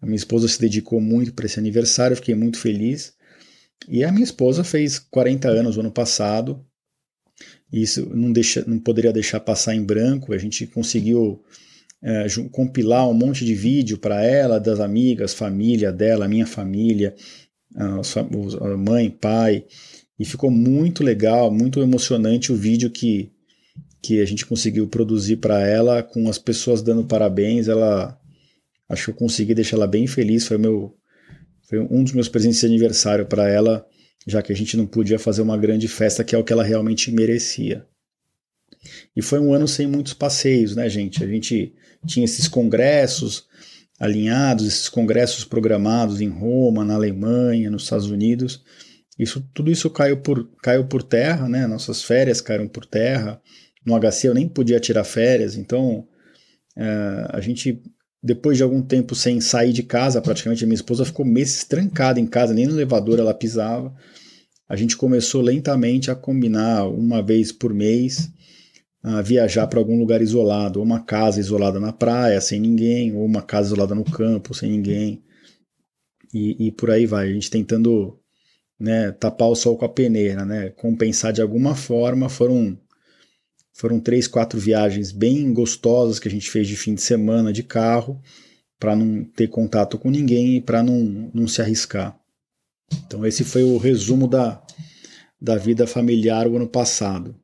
a 0.00 0.06
minha 0.06 0.16
esposa 0.16 0.46
se 0.46 0.60
dedicou 0.60 1.00
muito 1.00 1.32
para 1.34 1.46
esse 1.46 1.58
aniversário, 1.58 2.16
fiquei 2.16 2.34
muito 2.34 2.58
feliz. 2.58 3.14
E 3.88 4.04
a 4.04 4.12
minha 4.12 4.24
esposa 4.24 4.62
fez 4.62 4.98
40 4.98 5.48
anos 5.48 5.76
no 5.76 5.82
ano 5.82 5.92
passado, 5.92 6.64
isso 7.72 8.08
não, 8.14 8.32
deixa, 8.32 8.64
não 8.66 8.78
poderia 8.78 9.12
deixar 9.12 9.40
passar 9.40 9.74
em 9.74 9.82
branco. 9.82 10.32
A 10.32 10.38
gente 10.38 10.66
conseguiu 10.66 11.42
é, 12.02 12.26
compilar 12.50 13.08
um 13.08 13.14
monte 13.14 13.44
de 13.44 13.54
vídeo 13.54 13.98
para 13.98 14.24
ela, 14.24 14.58
das 14.58 14.80
amigas, 14.80 15.34
família 15.34 15.92
dela, 15.92 16.28
minha 16.28 16.46
família, 16.46 17.14
a, 17.74 18.76
mãe, 18.76 19.10
pai, 19.10 19.64
e 20.18 20.24
ficou 20.24 20.50
muito 20.50 21.04
legal, 21.04 21.50
muito 21.50 21.80
emocionante 21.80 22.52
o 22.52 22.56
vídeo 22.56 22.90
que, 22.90 23.30
que 24.02 24.20
a 24.20 24.24
gente 24.24 24.46
conseguiu 24.46 24.86
produzir 24.88 25.36
para 25.36 25.66
ela, 25.66 26.02
com 26.02 26.28
as 26.28 26.38
pessoas 26.38 26.82
dando 26.82 27.04
parabéns. 27.04 27.68
Ela 27.68 28.18
acho 28.88 29.04
que 29.04 29.10
eu 29.10 29.14
consegui 29.14 29.54
deixar 29.54 29.76
ela 29.76 29.86
bem 29.86 30.06
feliz. 30.06 30.46
Foi 30.46 30.58
meu 30.58 30.94
foi 31.68 31.78
um 31.80 32.02
dos 32.02 32.14
meus 32.14 32.30
presentes 32.30 32.60
de 32.60 32.66
aniversário 32.66 33.26
para 33.26 33.46
ela 33.46 33.84
já 34.26 34.42
que 34.42 34.52
a 34.52 34.56
gente 34.56 34.76
não 34.76 34.86
podia 34.86 35.18
fazer 35.18 35.42
uma 35.42 35.56
grande 35.56 35.88
festa, 35.88 36.24
que 36.24 36.34
é 36.34 36.38
o 36.38 36.44
que 36.44 36.52
ela 36.52 36.64
realmente 36.64 37.10
merecia. 37.10 37.86
E 39.16 39.22
foi 39.22 39.38
um 39.38 39.52
ano 39.52 39.66
sem 39.66 39.86
muitos 39.86 40.14
passeios, 40.14 40.76
né, 40.76 40.88
gente? 40.88 41.22
A 41.22 41.26
gente 41.26 41.74
tinha 42.06 42.24
esses 42.24 42.46
congressos 42.46 43.46
alinhados, 43.98 44.66
esses 44.66 44.88
congressos 44.88 45.44
programados 45.44 46.20
em 46.20 46.28
Roma, 46.28 46.84
na 46.84 46.94
Alemanha, 46.94 47.70
nos 47.70 47.84
Estados 47.84 48.10
Unidos. 48.10 48.62
Isso, 49.18 49.44
tudo 49.52 49.70
isso 49.70 49.90
caiu 49.90 50.18
por, 50.18 50.48
caiu 50.62 50.86
por 50.86 51.02
terra, 51.02 51.48
né? 51.48 51.66
Nossas 51.66 52.02
férias 52.02 52.40
caíram 52.40 52.68
por 52.68 52.86
terra. 52.86 53.40
No 53.84 53.98
HC 53.98 54.28
eu 54.28 54.34
nem 54.34 54.48
podia 54.48 54.78
tirar 54.78 55.02
férias, 55.02 55.56
então 55.56 56.06
é, 56.76 57.26
a 57.30 57.40
gente, 57.40 57.82
depois 58.22 58.56
de 58.56 58.62
algum 58.62 58.82
tempo 58.82 59.14
sem 59.14 59.40
sair 59.40 59.72
de 59.72 59.82
casa, 59.82 60.20
praticamente 60.20 60.64
minha 60.64 60.74
esposa 60.74 61.04
ficou 61.04 61.24
meses 61.24 61.64
trancada 61.64 62.18
em 62.18 62.26
casa, 62.26 62.52
nem 62.52 62.66
no 62.66 62.72
elevador 62.72 63.18
ela 63.18 63.34
pisava 63.34 63.94
a 64.68 64.76
gente 64.76 64.96
começou 64.96 65.40
lentamente 65.40 66.10
a 66.10 66.14
combinar 66.14 66.86
uma 66.86 67.22
vez 67.22 67.50
por 67.50 67.72
mês 67.72 68.30
a 69.02 69.22
viajar 69.22 69.66
para 69.66 69.78
algum 69.78 69.98
lugar 69.98 70.20
isolado, 70.20 70.80
ou 70.80 70.84
uma 70.84 71.00
casa 71.00 71.40
isolada 71.40 71.80
na 71.80 71.92
praia 71.92 72.40
sem 72.40 72.60
ninguém, 72.60 73.14
ou 73.14 73.24
uma 73.24 73.40
casa 73.40 73.68
isolada 73.68 73.94
no 73.94 74.04
campo 74.04 74.52
sem 74.52 74.70
ninguém, 74.70 75.22
e, 76.34 76.66
e 76.66 76.72
por 76.72 76.90
aí 76.90 77.06
vai. 77.06 77.28
A 77.28 77.32
gente 77.32 77.48
tentando 77.48 78.18
né, 78.78 79.12
tapar 79.12 79.48
o 79.48 79.54
sol 79.54 79.78
com 79.78 79.84
a 79.84 79.88
peneira, 79.88 80.44
né, 80.44 80.70
compensar 80.70 81.32
de 81.32 81.40
alguma 81.40 81.74
forma. 81.74 82.28
Foram 82.28 82.76
foram 83.78 84.00
três, 84.00 84.26
quatro 84.26 84.58
viagens 84.58 85.12
bem 85.12 85.52
gostosas 85.52 86.18
que 86.18 86.26
a 86.26 86.30
gente 86.30 86.50
fez 86.50 86.66
de 86.66 86.76
fim 86.76 86.94
de 86.94 87.00
semana 87.00 87.52
de 87.52 87.62
carro 87.62 88.20
para 88.76 88.96
não 88.96 89.22
ter 89.22 89.46
contato 89.46 89.96
com 89.96 90.10
ninguém 90.10 90.56
e 90.56 90.60
para 90.60 90.82
não, 90.82 91.30
não 91.32 91.46
se 91.46 91.62
arriscar. 91.62 92.18
Então, 93.06 93.24
esse 93.24 93.44
foi 93.44 93.62
o 93.62 93.78
resumo 93.78 94.26
da, 94.26 94.60
da 95.40 95.56
vida 95.56 95.86
familiar 95.86 96.48
o 96.48 96.56
ano 96.56 96.66
passado. 96.66 97.36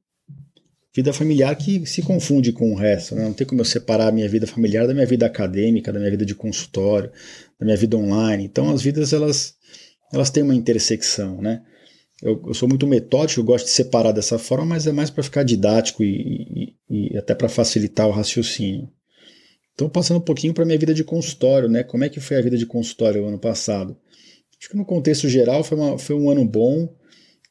Vida 0.93 1.13
familiar 1.13 1.55
que 1.55 1.87
se 1.87 2.03
confunde 2.03 2.51
com 2.51 2.73
o 2.73 2.77
resto, 2.77 3.15
né? 3.15 3.23
não 3.23 3.33
tem 3.33 3.47
como 3.47 3.61
eu 3.61 3.65
separar 3.65 4.09
a 4.09 4.13
minha 4.13 4.29
vida 4.29 4.47
familiar 4.47 4.89
da 4.89 4.95
minha 4.95 5.07
vida 5.07 5.27
acadêmica, 5.27 5.93
da 5.93 6.01
minha 6.01 6.11
vida 6.11 6.27
de 6.27 6.35
consultório, 6.35 7.13
da 7.61 7.65
minha 7.65 7.77
vida 7.77 7.97
online. 7.97 8.45
Então, 8.45 8.71
as 8.71 8.83
vidas 8.83 9.13
elas, 9.13 9.55
elas 10.13 10.31
têm 10.31 10.43
uma 10.43 10.55
intersecção, 10.55 11.41
né? 11.41 11.63
Eu, 12.25 12.43
eu 12.47 12.55
sou 12.55 12.67
muito 12.67 12.87
metódico, 12.87 13.39
eu 13.39 13.45
gosto 13.45 13.67
de 13.67 13.73
separar 13.73 14.11
dessa 14.11 14.39
forma, 14.39 14.65
mas 14.65 14.87
é 14.87 14.93
mais 14.93 15.11
para 15.11 15.23
ficar 15.23 15.43
didático 15.43 16.03
e, 16.03 16.75
e, 16.89 17.13
e 17.13 17.19
até 17.19 17.35
para 17.35 17.51
facilitar 17.51 18.09
o 18.09 18.13
raciocínio. 18.13 18.89
Então, 19.75 19.91
passando 19.91 20.19
um 20.19 20.25
pouquinho 20.25 20.55
para 20.55 20.65
minha 20.65 20.79
vida 20.79 20.95
de 20.95 21.05
consultório, 21.05 21.69
né? 21.69 21.83
Como 21.83 22.03
é 22.03 22.09
que 22.09 22.21
foi 22.21 22.39
a 22.39 22.41
vida 22.41 22.57
de 22.57 22.65
consultório 22.65 23.23
o 23.23 23.27
ano 23.27 23.39
passado? 23.39 23.95
Acho 24.59 24.71
que 24.71 24.77
no 24.77 24.87
contexto 24.87 25.29
geral 25.29 25.63
foi, 25.63 25.77
uma, 25.77 25.99
foi 25.99 26.17
um 26.17 26.31
ano 26.31 26.47
bom. 26.47 26.89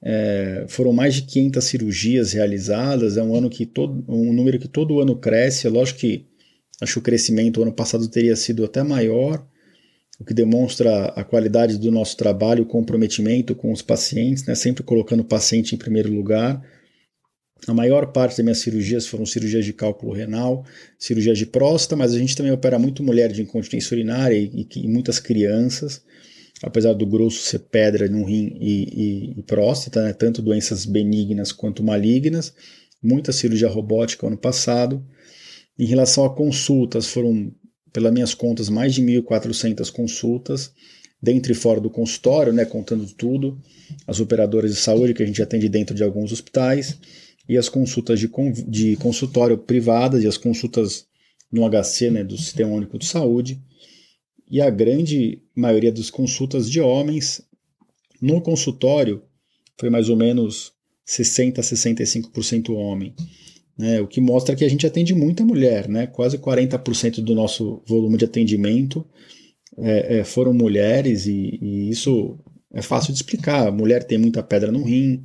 É, 0.02 0.66
foram 0.68 0.92
mais 0.92 1.14
de 1.14 1.22
500 1.22 1.64
cirurgias 1.64 2.34
realizadas. 2.34 3.16
É 3.16 3.22
um 3.22 3.36
ano 3.36 3.52
que 3.52 3.68
todo, 3.68 4.04
um 4.08 4.34
número 4.34 4.58
que 4.58 4.68
todo 4.68 5.00
ano 5.00 5.16
cresce. 5.16 5.68
É 5.68 5.70
lógico 5.70 6.00
que 6.00 6.26
acho 6.82 6.94
que 6.94 7.00
o 7.00 7.04
crescimento 7.04 7.62
ano 7.62 7.74
passado 7.74 8.08
teria 8.08 8.36
sido 8.36 8.66
até 8.66 8.82
maior, 8.82 9.46
o 10.20 10.26
que 10.26 10.34
demonstra 10.34 11.06
a 11.08 11.24
qualidade 11.24 11.78
do 11.78 11.92
nosso 11.92 12.16
trabalho, 12.16 12.64
o 12.64 12.68
comprometimento 12.68 13.56
com 13.56 13.72
os 13.72 13.82
pacientes, 13.82 14.46
né? 14.46 14.56
sempre 14.56 14.84
colocando 14.84 15.22
o 15.22 15.26
paciente 15.26 15.76
em 15.76 15.78
primeiro 15.78 16.12
lugar. 16.12 16.62
A 17.68 17.74
maior 17.74 18.12
parte 18.12 18.38
das 18.38 18.44
minhas 18.44 18.58
cirurgias 18.60 19.08
foram 19.08 19.26
cirurgias 19.26 19.64
de 19.64 19.74
cálculo 19.74 20.14
renal, 20.14 20.66
cirurgias 21.00 21.38
de 21.38 21.46
próstata, 21.46 21.96
mas 21.96 22.14
a 22.14 22.20
gente 22.20 22.36
também 22.36 22.52
opera 22.52 22.78
muito 22.78 23.04
mulher 23.04 23.32
de 23.32 23.42
incontinência 23.42 23.96
urinária 23.96 24.36
e, 24.36 24.68
e, 24.76 24.80
e 24.84 24.88
muitas 24.88 25.20
crianças, 25.20 26.02
apesar 26.62 26.94
do 26.94 27.06
grosso 27.06 27.40
ser 27.40 27.60
pedra 27.60 28.08
no 28.10 28.26
rim 28.26 28.58
e, 28.60 29.40
e 29.40 29.44
próstata, 29.44 30.04
né, 30.04 30.14
tanto 30.14 30.42
doenças 30.42 30.86
benignas 30.86 31.52
quanto 31.52 31.84
malignas. 31.84 32.54
Muita 33.02 33.32
cirurgia 33.32 33.70
robótica 33.70 34.28
ano 34.28 34.38
passado. 34.38 35.06
Em 35.78 35.86
relação 35.86 36.26
a 36.26 36.36
consultas, 36.36 37.08
foram, 37.08 37.52
pelas 37.94 38.12
minhas 38.12 38.34
contas, 38.34 38.68
mais 38.68 38.96
de 38.96 39.02
1.400 39.04 39.92
consultas, 39.92 40.74
dentro 41.22 41.52
e 41.52 41.56
fora 41.56 41.80
do 41.80 41.90
consultório, 41.90 42.52
né, 42.52 42.66
contando 42.66 43.06
tudo, 43.14 43.58
as 44.06 44.20
operadoras 44.20 44.72
de 44.72 44.78
saúde 44.78 45.14
que 45.14 45.24
a 45.24 45.26
gente 45.26 45.42
atende 45.42 45.70
dentro 45.70 45.96
de 45.96 46.04
alguns 46.04 46.34
hospitais 46.34 46.98
e 47.48 47.58
as 47.58 47.70
consultas 47.70 48.20
de, 48.20 48.30
de 48.68 48.96
consultório 48.98 49.58
privadas 49.58 50.24
e 50.24 50.28
as 50.28 50.38
consultas 50.38 51.06
no 51.52 51.70
HC, 51.70 52.10
né, 52.10 52.24
do 52.24 52.36
Sistema 52.38 52.74
Único 52.74 52.98
de 52.98 53.06
Saúde, 53.06 53.62
e 54.50 54.60
a 54.60 54.70
grande 54.70 55.42
maioria 55.56 55.92
das 55.92 56.10
consultas 56.10 56.70
de 56.70 56.82
homens. 56.82 57.42
No 58.22 58.42
consultório 58.42 59.24
foi 59.78 59.90
mais 59.90 60.10
ou 60.10 60.18
menos 60.18 60.74
60 61.06 61.62
a 61.62 61.64
65% 61.64 62.70
homem, 62.76 63.14
né, 63.78 64.00
o 64.00 64.08
que 64.08 64.22
mostra 64.22 64.56
que 64.56 64.64
a 64.64 64.70
gente 64.70 64.86
atende 64.86 65.14
muita 65.14 65.44
mulher, 65.44 65.88
né, 65.88 66.08
quase 66.08 66.38
40% 66.38 67.22
do 67.22 67.34
nosso 67.34 67.82
volume 67.88 68.18
de 68.18 68.26
atendimento 68.26 69.06
é, 69.78 70.20
é, 70.20 70.24
foram 70.24 70.54
mulheres 70.54 71.26
e, 71.26 71.60
e 71.62 71.90
isso 71.90 72.38
é 72.74 72.82
fácil 72.82 73.14
de 73.14 73.20
explicar. 73.20 73.72
Mulher 73.72 74.04
tem 74.04 74.18
muita 74.18 74.44
pedra 74.44 74.72
no 74.72 74.84
rim, 74.84 75.24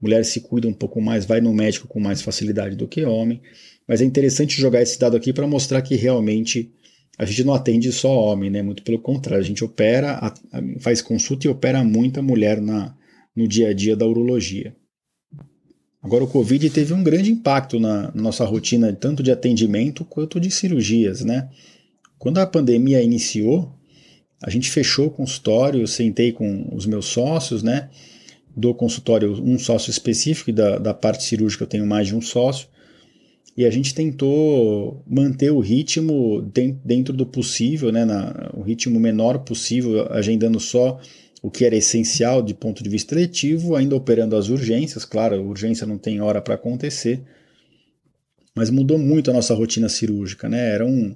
mulher 0.00 0.24
se 0.24 0.40
cuida 0.40 0.68
um 0.68 0.72
pouco 0.72 1.00
mais, 1.00 1.24
vai 1.24 1.40
no 1.40 1.52
médico 1.52 1.88
com 1.88 2.00
mais 2.00 2.22
facilidade 2.22 2.76
do 2.76 2.88
que 2.88 3.04
homem. 3.04 3.40
Mas 3.86 4.00
é 4.00 4.04
interessante 4.04 4.60
jogar 4.60 4.82
esse 4.82 4.98
dado 4.98 5.16
aqui 5.16 5.32
para 5.32 5.46
mostrar 5.46 5.82
que 5.82 5.94
realmente 5.94 6.72
a 7.18 7.24
gente 7.24 7.44
não 7.44 7.54
atende 7.54 7.92
só 7.92 8.10
homem, 8.12 8.50
né? 8.50 8.62
Muito 8.62 8.82
pelo 8.82 8.98
contrário, 8.98 9.44
a 9.44 9.46
gente 9.46 9.62
opera, 9.62 10.34
faz 10.80 11.00
consulta 11.00 11.46
e 11.46 11.50
opera 11.50 11.84
muita 11.84 12.22
mulher 12.22 12.60
na, 12.60 12.96
no 13.36 13.46
dia 13.46 13.68
a 13.68 13.72
dia 13.74 13.94
da 13.94 14.06
urologia. 14.06 14.74
Agora, 16.04 16.22
o 16.22 16.28
Covid 16.28 16.68
teve 16.70 16.92
um 16.92 17.02
grande 17.02 17.32
impacto 17.32 17.80
na, 17.80 18.12
nossa 18.14 18.44
rotina, 18.44 18.92
tanto 18.92 19.22
de 19.22 19.32
atendimento 19.32 20.04
quanto 20.04 20.38
de 20.38 20.50
cirurgias, 20.50 21.22
né? 21.24 21.48
Quando 22.18 22.38
a 22.38 22.46
pandemia 22.46 23.02
iniciou, 23.02 23.72
a 24.42 24.50
gente 24.50 24.70
fechou 24.70 25.06
o 25.06 25.10
consultório, 25.10 25.80
eu 25.80 25.86
sentei 25.86 26.30
com 26.30 26.68
os 26.72 26.84
meus 26.84 27.06
sócios, 27.06 27.62
né? 27.62 27.88
do 28.56 28.72
consultório 28.72 29.32
um 29.42 29.58
sócio 29.58 29.90
específico, 29.90 30.50
e 30.50 30.52
da, 30.52 30.78
da 30.78 30.94
parte 30.94 31.24
cirúrgica 31.24 31.64
eu 31.64 31.68
tenho 31.68 31.86
mais 31.86 32.06
de 32.06 32.14
um 32.14 32.20
sócio, 32.20 32.68
e 33.56 33.64
a 33.64 33.70
gente 33.70 33.94
tentou 33.94 35.02
manter 35.06 35.50
o 35.50 35.60
ritmo 35.60 36.42
dentro 36.84 37.14
do 37.14 37.24
possível, 37.24 37.92
né, 37.92 38.04
na, 38.04 38.50
o 38.52 38.62
ritmo 38.62 38.98
menor 38.98 39.38
possível, 39.40 40.06
agendando 40.10 40.58
só 40.58 41.00
o 41.44 41.50
que 41.50 41.66
era 41.66 41.76
essencial 41.76 42.42
de 42.42 42.54
ponto 42.54 42.82
de 42.82 42.88
vista 42.88 43.14
letivo, 43.14 43.76
ainda 43.76 43.94
operando 43.94 44.34
as 44.34 44.48
urgências, 44.48 45.04
claro, 45.04 45.46
urgência 45.46 45.86
não 45.86 45.98
tem 45.98 46.18
hora 46.18 46.40
para 46.40 46.54
acontecer, 46.54 47.20
mas 48.56 48.70
mudou 48.70 48.96
muito 48.96 49.30
a 49.30 49.34
nossa 49.34 49.52
rotina 49.52 49.90
cirúrgica, 49.90 50.48
né, 50.48 50.72
eram, 50.72 51.14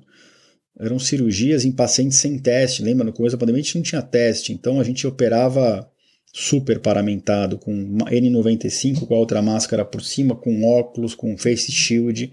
eram 0.79 0.99
cirurgias 0.99 1.65
em 1.65 1.73
pacientes 1.73 2.19
sem 2.19 2.39
teste, 2.39 2.83
lembra, 2.83 3.07
no 3.07 3.13
começo 3.15 3.37
da 3.37 3.41
pandemia 3.41 3.63
a 3.63 3.65
gente 3.65 3.77
não 3.77 3.83
tinha 3.83 4.03
teste, 4.03 4.53
então 4.53 4.79
a 4.79 4.85
gente 4.85 5.07
operava 5.07 5.91
super 6.31 6.79
paramentado, 6.79 7.57
com 7.57 7.73
N95 7.97 9.07
com 9.07 9.15
a 9.15 9.19
outra 9.19 9.41
máscara 9.41 9.83
por 9.83 10.03
cima, 10.03 10.37
com 10.37 10.63
óculos, 10.63 11.15
com 11.15 11.39
face 11.39 11.73
shield. 11.73 12.31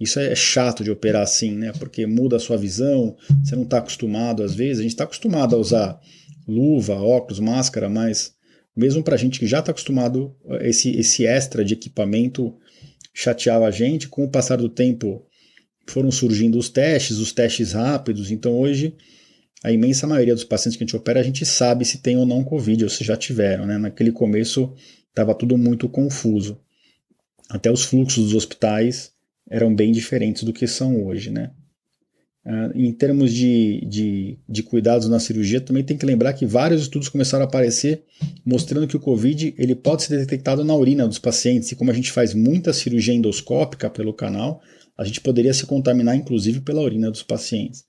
Isso 0.00 0.18
é 0.18 0.34
chato 0.34 0.82
de 0.82 0.90
operar 0.90 1.22
assim, 1.22 1.52
né? 1.54 1.72
Porque 1.78 2.06
muda 2.06 2.36
a 2.36 2.40
sua 2.40 2.56
visão, 2.56 3.14
você 3.44 3.54
não 3.54 3.64
está 3.64 3.78
acostumado 3.78 4.42
às 4.42 4.54
vezes. 4.54 4.78
A 4.78 4.82
gente 4.82 4.92
está 4.92 5.04
acostumado 5.04 5.54
a 5.54 5.58
usar 5.58 6.00
luva, 6.46 6.94
óculos, 6.94 7.40
máscara, 7.40 7.88
mas 7.88 8.34
mesmo 8.76 9.02
para 9.02 9.14
a 9.14 9.18
gente 9.18 9.38
que 9.38 9.46
já 9.46 9.60
está 9.60 9.70
acostumado, 9.70 10.34
esse, 10.60 10.90
esse 10.96 11.26
extra 11.26 11.64
de 11.64 11.74
equipamento 11.74 12.56
chateava 13.12 13.66
a 13.66 13.70
gente. 13.70 14.08
Com 14.08 14.24
o 14.24 14.30
passar 14.30 14.56
do 14.56 14.68
tempo, 14.68 15.24
foram 15.86 16.10
surgindo 16.10 16.58
os 16.58 16.68
testes, 16.68 17.18
os 17.18 17.32
testes 17.32 17.72
rápidos. 17.72 18.30
Então 18.30 18.58
hoje 18.58 18.96
a 19.62 19.72
imensa 19.72 20.06
maioria 20.06 20.34
dos 20.34 20.44
pacientes 20.44 20.76
que 20.76 20.84
a 20.84 20.86
gente 20.86 20.96
opera, 20.96 21.20
a 21.20 21.22
gente 21.22 21.46
sabe 21.46 21.86
se 21.86 21.98
tem 21.98 22.18
ou 22.18 22.26
não 22.26 22.44
Covid, 22.44 22.84
ou 22.84 22.90
se 22.90 23.02
já 23.02 23.16
tiveram. 23.16 23.64
Né? 23.64 23.78
Naquele 23.78 24.12
começo 24.12 24.74
estava 25.08 25.34
tudo 25.34 25.56
muito 25.56 25.88
confuso. 25.88 26.60
Até 27.48 27.70
os 27.70 27.84
fluxos 27.84 28.24
dos 28.24 28.34
hospitais 28.34 29.12
eram 29.48 29.74
bem 29.74 29.92
diferentes 29.92 30.42
do 30.42 30.52
que 30.52 30.66
são 30.66 31.02
hoje. 31.04 31.30
Né? 31.30 31.50
Uh, 32.46 32.78
em 32.78 32.92
termos 32.92 33.32
de, 33.32 33.86
de, 33.88 34.38
de, 34.46 34.62
cuidados 34.62 35.08
na 35.08 35.18
cirurgia, 35.18 35.62
também 35.62 35.82
tem 35.82 35.96
que 35.96 36.04
lembrar 36.04 36.34
que 36.34 36.44
vários 36.44 36.82
estudos 36.82 37.08
começaram 37.08 37.42
a 37.42 37.48
aparecer 37.48 38.02
mostrando 38.44 38.86
que 38.86 38.98
o 38.98 39.00
Covid 39.00 39.54
ele 39.56 39.74
pode 39.74 40.02
ser 40.02 40.18
detectado 40.18 40.62
na 40.62 40.76
urina 40.76 41.08
dos 41.08 41.18
pacientes, 41.18 41.72
e 41.72 41.74
como 41.74 41.90
a 41.90 41.94
gente 41.94 42.12
faz 42.12 42.34
muita 42.34 42.74
cirurgia 42.74 43.14
endoscópica 43.14 43.88
pelo 43.88 44.12
canal, 44.12 44.60
a 44.96 45.04
gente 45.04 45.22
poderia 45.22 45.54
se 45.54 45.64
contaminar 45.64 46.16
inclusive 46.16 46.60
pela 46.60 46.82
urina 46.82 47.10
dos 47.10 47.22
pacientes. 47.22 47.84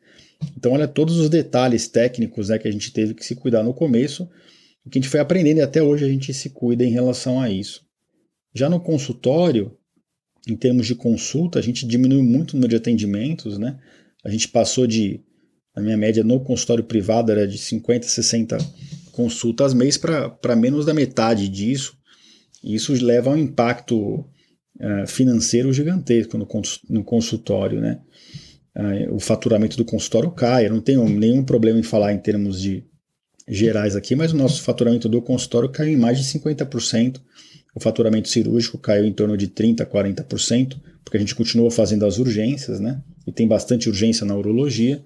Então, 0.58 0.72
olha 0.72 0.88
todos 0.88 1.18
os 1.18 1.30
detalhes 1.30 1.90
técnicos 1.90 2.48
né, 2.48 2.58
que 2.58 2.68
a 2.68 2.72
gente 2.72 2.94
teve 2.94 3.14
que 3.14 3.26
se 3.26 3.36
cuidar 3.36 3.62
no 3.62 3.74
começo, 3.74 4.24
o 4.86 4.90
que 4.90 5.00
a 5.00 5.02
gente 5.02 5.10
foi 5.10 5.20
aprendendo 5.20 5.58
e 5.58 5.62
até 5.62 5.82
hoje 5.82 6.06
a 6.06 6.10
gente 6.10 6.34
se 6.34 6.50
cuida 6.50 6.84
em 6.84 6.92
relação 6.92 7.42
a 7.42 7.50
isso. 7.50 7.82
Já 8.54 8.70
no 8.70 8.80
consultório, 8.80 9.76
em 10.48 10.56
termos 10.56 10.86
de 10.86 10.96
consulta, 10.96 11.60
a 11.60 11.62
gente 11.62 11.88
diminuiu 11.88 12.24
muito 12.24 12.52
o 12.52 12.56
número 12.56 12.70
de 12.70 12.76
atendimentos, 12.76 13.58
né? 13.58 13.78
A 14.26 14.30
gente 14.30 14.48
passou 14.48 14.88
de, 14.88 15.22
a 15.76 15.80
minha 15.80 15.96
média 15.96 16.24
no 16.24 16.40
consultório 16.40 16.84
privado 16.84 17.32
era 17.32 17.48
de 17.48 17.58
50, 17.58 18.08
60 18.08 18.58
consultas 19.12 19.74
mês 19.74 19.98
para 19.98 20.56
menos 20.56 20.86
da 20.86 20.94
metade 20.94 21.48
disso. 21.48 21.96
E 22.64 22.74
isso 22.74 22.92
leva 22.94 23.30
a 23.30 23.34
um 23.34 23.38
impacto 23.38 24.26
uh, 24.80 25.08
financeiro 25.08 25.72
gigantesco 25.72 26.38
no, 26.38 26.48
no 26.90 27.04
consultório, 27.04 27.80
né? 27.80 28.00
o 29.10 29.20
faturamento 29.20 29.78
do 29.78 29.86
consultório 29.86 30.30
cai. 30.32 30.66
Eu 30.66 30.72
não 30.72 30.82
tenho 30.82 31.08
nenhum 31.08 31.44
problema 31.44 31.80
em 31.80 31.84
falar 31.84 32.14
em 32.14 32.18
termos 32.18 32.60
de 32.60 32.84
gerais 33.48 33.96
aqui, 33.96 34.16
mas 34.16 34.34
o 34.34 34.38
nosso 34.38 34.62
faturamento 34.64 35.08
do 35.08 35.22
consultório 35.22 35.70
caiu 35.70 35.94
em 35.94 35.98
mais 35.98 36.18
de 36.18 36.26
50%. 36.38 37.22
O 37.74 37.80
faturamento 37.80 38.28
cirúrgico 38.28 38.78
caiu 38.78 39.06
em 39.06 39.14
torno 39.14 39.38
de 39.38 39.48
30%, 39.48 39.86
40%, 39.86 40.78
porque 41.04 41.18
a 41.18 41.20
gente 41.20 41.36
continua 41.36 41.70
fazendo 41.72 42.06
as 42.06 42.18
urgências, 42.18 42.80
né? 42.80 43.02
E 43.26 43.32
tem 43.32 43.48
bastante 43.48 43.90
urgência 43.90 44.26
na 44.26 44.36
urologia. 44.36 45.04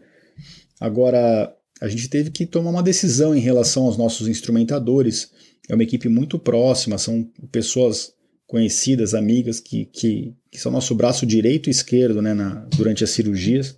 Agora, 0.80 1.54
a 1.82 1.88
gente 1.88 2.10
teve 2.10 2.30
que 2.30 2.46
tomar 2.46 2.72
uma 2.72 2.84
decisão 2.84 3.34
em 3.34 3.40
relação 3.40 3.86
aos 3.86 3.98
nossos 3.98 4.28
instrumentadores. 4.28 5.32
É 5.70 5.74
uma 5.74 5.84
equipe 5.84 6.10
muito 6.10 6.38
próxima, 6.38 6.98
são 6.98 7.30
pessoas 7.52 8.14
conhecidas, 8.50 9.14
amigas, 9.14 9.60
que, 9.60 9.86
que, 9.86 10.34
que 10.52 10.60
são 10.60 10.72
nosso 10.72 10.96
braço 10.96 11.26
direito 11.26 11.70
e 11.70 11.72
esquerdo 11.72 12.20
né, 12.20 12.34
na, 12.34 12.66
durante 12.76 13.04
as 13.04 13.12
cirurgias, 13.12 13.78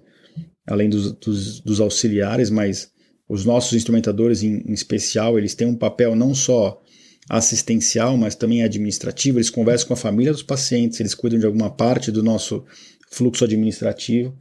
além 0.65 0.89
dos, 0.89 1.11
dos, 1.11 1.59
dos, 1.59 1.81
auxiliares, 1.81 2.49
mas 2.49 2.89
os 3.27 3.43
nossos 3.43 3.73
instrumentadores 3.73 4.43
em, 4.43 4.63
em 4.65 4.71
especial, 4.71 5.37
eles 5.37 5.55
têm 5.55 5.67
um 5.67 5.75
papel 5.75 6.15
não 6.15 6.33
só 6.33 6.81
assistencial, 7.29 8.15
mas 8.17 8.33
também 8.33 8.63
administrativo, 8.63 9.39
eles 9.39 9.49
conversam 9.49 9.89
com 9.89 9.93
a 9.93 9.97
família 9.97 10.31
dos 10.31 10.43
pacientes, 10.43 11.01
eles 11.01 11.13
cuidam 11.13 11.39
de 11.39 11.45
alguma 11.45 11.69
parte 11.69 12.09
do 12.09 12.23
nosso 12.23 12.63
fluxo 13.11 13.43
administrativo, 13.43 14.35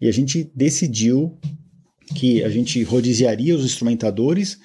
e 0.00 0.08
a 0.08 0.12
gente 0.12 0.50
decidiu 0.54 1.38
que 2.14 2.42
a 2.44 2.48
gente 2.48 2.82
rodiziaria 2.82 3.54
os 3.54 3.64
instrumentadores, 3.64 4.58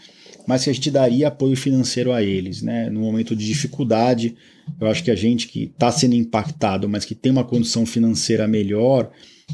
mas 0.48 0.64
que 0.64 0.70
a 0.70 0.74
gente 0.74 0.92
daria 0.92 1.28
apoio 1.28 1.56
financeiro 1.56 2.12
a 2.12 2.24
eles, 2.24 2.62
né? 2.62 2.90
No 2.90 3.02
momento 3.02 3.36
de 3.36 3.46
dificuldade, 3.46 4.36
eu 4.80 4.88
acho 4.88 5.04
que 5.04 5.12
a 5.12 5.16
gente 5.16 5.48
que 5.48 5.64
está 5.64 5.92
sendo 5.92 6.16
impactado, 6.16 6.88
mas 6.88 7.06
que 7.06 7.16
tem 7.16 7.32
uma 7.32 7.44
condição 7.44 7.86
financeira 7.86 8.48
melhor, 8.48 9.12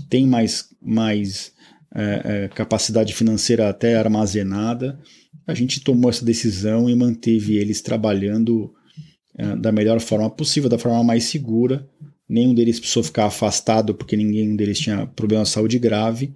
tem 0.10 0.26
mais, 0.26 0.70
mais 0.82 1.52
é, 1.94 2.22
é, 2.24 2.48
capacidade 2.50 3.14
financeira 3.14 3.70
até 3.70 3.96
armazenada, 3.96 5.00
a 5.46 5.54
gente 5.54 5.82
tomou 5.82 6.10
essa 6.10 6.24
decisão 6.24 6.90
e 6.90 6.96
manteve 6.96 7.58
eles 7.58 7.82
trabalhando 7.82 8.74
é, 9.38 9.56
da 9.56 9.72
melhor 9.72 10.00
forma 10.00 10.30
possível, 10.30 10.70
da 10.70 10.78
forma 10.78 11.04
mais 11.04 11.26
segura. 11.26 11.88
Nenhum 12.34 12.56
deles 12.56 12.80
precisou 12.80 13.04
ficar 13.04 13.28
afastado 13.28 13.93
porque 13.93 14.17
ninguém 14.17 14.56
deles 14.56 14.80
tinha 14.80 15.06
problema 15.06 15.43
de 15.43 15.50
saúde 15.50 15.78
grave, 15.78 16.34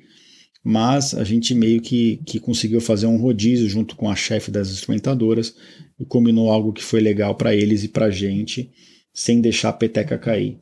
mas 0.63 1.15
a 1.15 1.23
gente 1.23 1.55
meio 1.55 1.81
que, 1.81 2.17
que 2.23 2.39
conseguiu 2.39 2.79
fazer 2.79 3.07
um 3.07 3.17
rodízio 3.17 3.67
junto 3.67 3.95
com 3.95 4.07
a 4.07 4.15
chefe 4.15 4.51
das 4.51 4.69
instrumentadoras 4.69 5.55
e 5.99 6.05
combinou 6.05 6.51
algo 6.51 6.71
que 6.71 6.83
foi 6.83 7.01
legal 7.01 7.33
para 7.33 7.55
eles 7.55 7.83
e 7.83 7.87
para 7.87 8.05
a 8.05 8.11
gente, 8.11 8.69
sem 9.11 9.41
deixar 9.41 9.69
a 9.69 9.73
peteca 9.73 10.19
cair. 10.19 10.59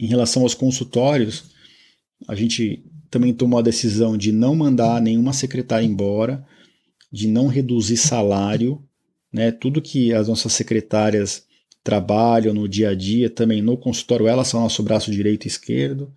Em 0.00 0.06
relação 0.06 0.40
aos 0.40 0.54
consultórios, 0.54 1.50
a 2.26 2.34
gente 2.34 2.82
também 3.10 3.34
tomou 3.34 3.58
a 3.58 3.62
decisão 3.62 4.16
de 4.16 4.32
não 4.32 4.54
mandar 4.56 5.02
nenhuma 5.02 5.34
secretária 5.34 5.84
embora, 5.84 6.42
de 7.12 7.28
não 7.28 7.46
reduzir 7.46 7.98
salário, 7.98 8.82
né? 9.30 9.50
Tudo 9.50 9.82
que 9.82 10.14
as 10.14 10.28
nossas 10.28 10.54
secretárias 10.54 11.45
trabalho, 11.86 12.52
no 12.52 12.68
dia 12.68 12.88
a 12.88 12.94
dia, 12.96 13.30
também 13.30 13.62
no 13.62 13.76
consultório, 13.76 14.26
elas 14.26 14.48
são 14.48 14.60
nosso 14.60 14.82
braço 14.82 15.08
direito 15.08 15.44
e 15.44 15.48
esquerdo, 15.48 16.12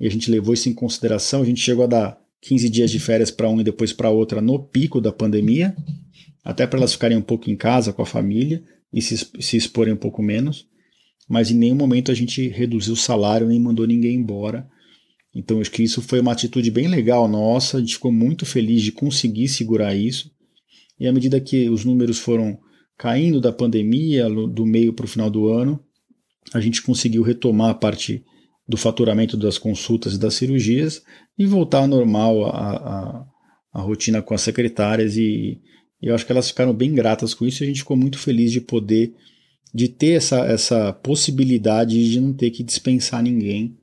e 0.00 0.06
a 0.06 0.10
gente 0.10 0.30
levou 0.30 0.54
isso 0.54 0.70
em 0.70 0.72
consideração. 0.72 1.42
A 1.42 1.44
gente 1.44 1.60
chegou 1.60 1.84
a 1.84 1.86
dar 1.86 2.18
15 2.40 2.70
dias 2.70 2.90
de 2.90 2.98
férias 2.98 3.30
para 3.30 3.46
um 3.46 3.60
e 3.60 3.64
depois 3.64 3.92
para 3.92 4.08
outra 4.08 4.40
no 4.40 4.58
pico 4.58 5.02
da 5.02 5.12
pandemia, 5.12 5.76
até 6.42 6.66
para 6.66 6.78
elas 6.78 6.94
ficarem 6.94 7.18
um 7.18 7.22
pouco 7.22 7.50
em 7.50 7.56
casa 7.56 7.92
com 7.92 8.00
a 8.00 8.06
família 8.06 8.64
e 8.90 9.02
se, 9.02 9.18
se 9.38 9.56
exporem 9.56 9.92
um 9.92 9.98
pouco 9.98 10.22
menos. 10.22 10.66
Mas 11.28 11.50
em 11.50 11.54
nenhum 11.54 11.76
momento 11.76 12.10
a 12.10 12.14
gente 12.14 12.48
reduziu 12.48 12.94
o 12.94 12.96
salário 12.96 13.46
nem 13.46 13.60
mandou 13.60 13.86
ninguém 13.86 14.16
embora. 14.16 14.66
Então 15.34 15.60
acho 15.60 15.70
que 15.70 15.82
isso 15.82 16.00
foi 16.00 16.20
uma 16.20 16.32
atitude 16.32 16.70
bem 16.70 16.88
legal 16.88 17.28
nossa, 17.28 17.76
a 17.76 17.80
gente 17.80 17.94
ficou 17.94 18.10
muito 18.10 18.46
feliz 18.46 18.82
de 18.82 18.92
conseguir 18.92 19.48
segurar 19.48 19.94
isso. 19.94 20.30
E 20.98 21.06
à 21.06 21.12
medida 21.12 21.38
que 21.38 21.68
os 21.68 21.84
números 21.84 22.18
foram 22.18 22.58
caindo 23.02 23.40
da 23.40 23.52
pandemia, 23.52 24.30
do 24.30 24.64
meio 24.64 24.92
para 24.92 25.06
o 25.06 25.08
final 25.08 25.28
do 25.28 25.48
ano, 25.48 25.84
a 26.54 26.60
gente 26.60 26.80
conseguiu 26.80 27.24
retomar 27.24 27.70
a 27.70 27.74
parte 27.74 28.24
do 28.68 28.76
faturamento 28.76 29.36
das 29.36 29.58
consultas 29.58 30.14
e 30.14 30.20
das 30.20 30.34
cirurgias 30.34 31.02
e 31.36 31.44
voltar 31.44 31.78
ao 31.78 31.88
normal 31.88 32.44
a, 32.46 32.76
a, 32.76 33.26
a 33.72 33.80
rotina 33.80 34.22
com 34.22 34.34
as 34.34 34.42
secretárias. 34.42 35.16
E, 35.16 35.60
e 36.00 36.06
eu 36.06 36.14
acho 36.14 36.24
que 36.24 36.30
elas 36.30 36.46
ficaram 36.46 36.72
bem 36.72 36.94
gratas 36.94 37.34
com 37.34 37.44
isso 37.44 37.60
e 37.60 37.64
a 37.64 37.66
gente 37.66 37.80
ficou 37.80 37.96
muito 37.96 38.20
feliz 38.20 38.52
de 38.52 38.60
poder 38.60 39.12
de 39.74 39.88
ter 39.88 40.12
essa, 40.12 40.46
essa 40.46 40.92
possibilidade 40.92 42.08
de 42.08 42.20
não 42.20 42.32
ter 42.32 42.52
que 42.52 42.62
dispensar 42.62 43.20
ninguém 43.20 43.76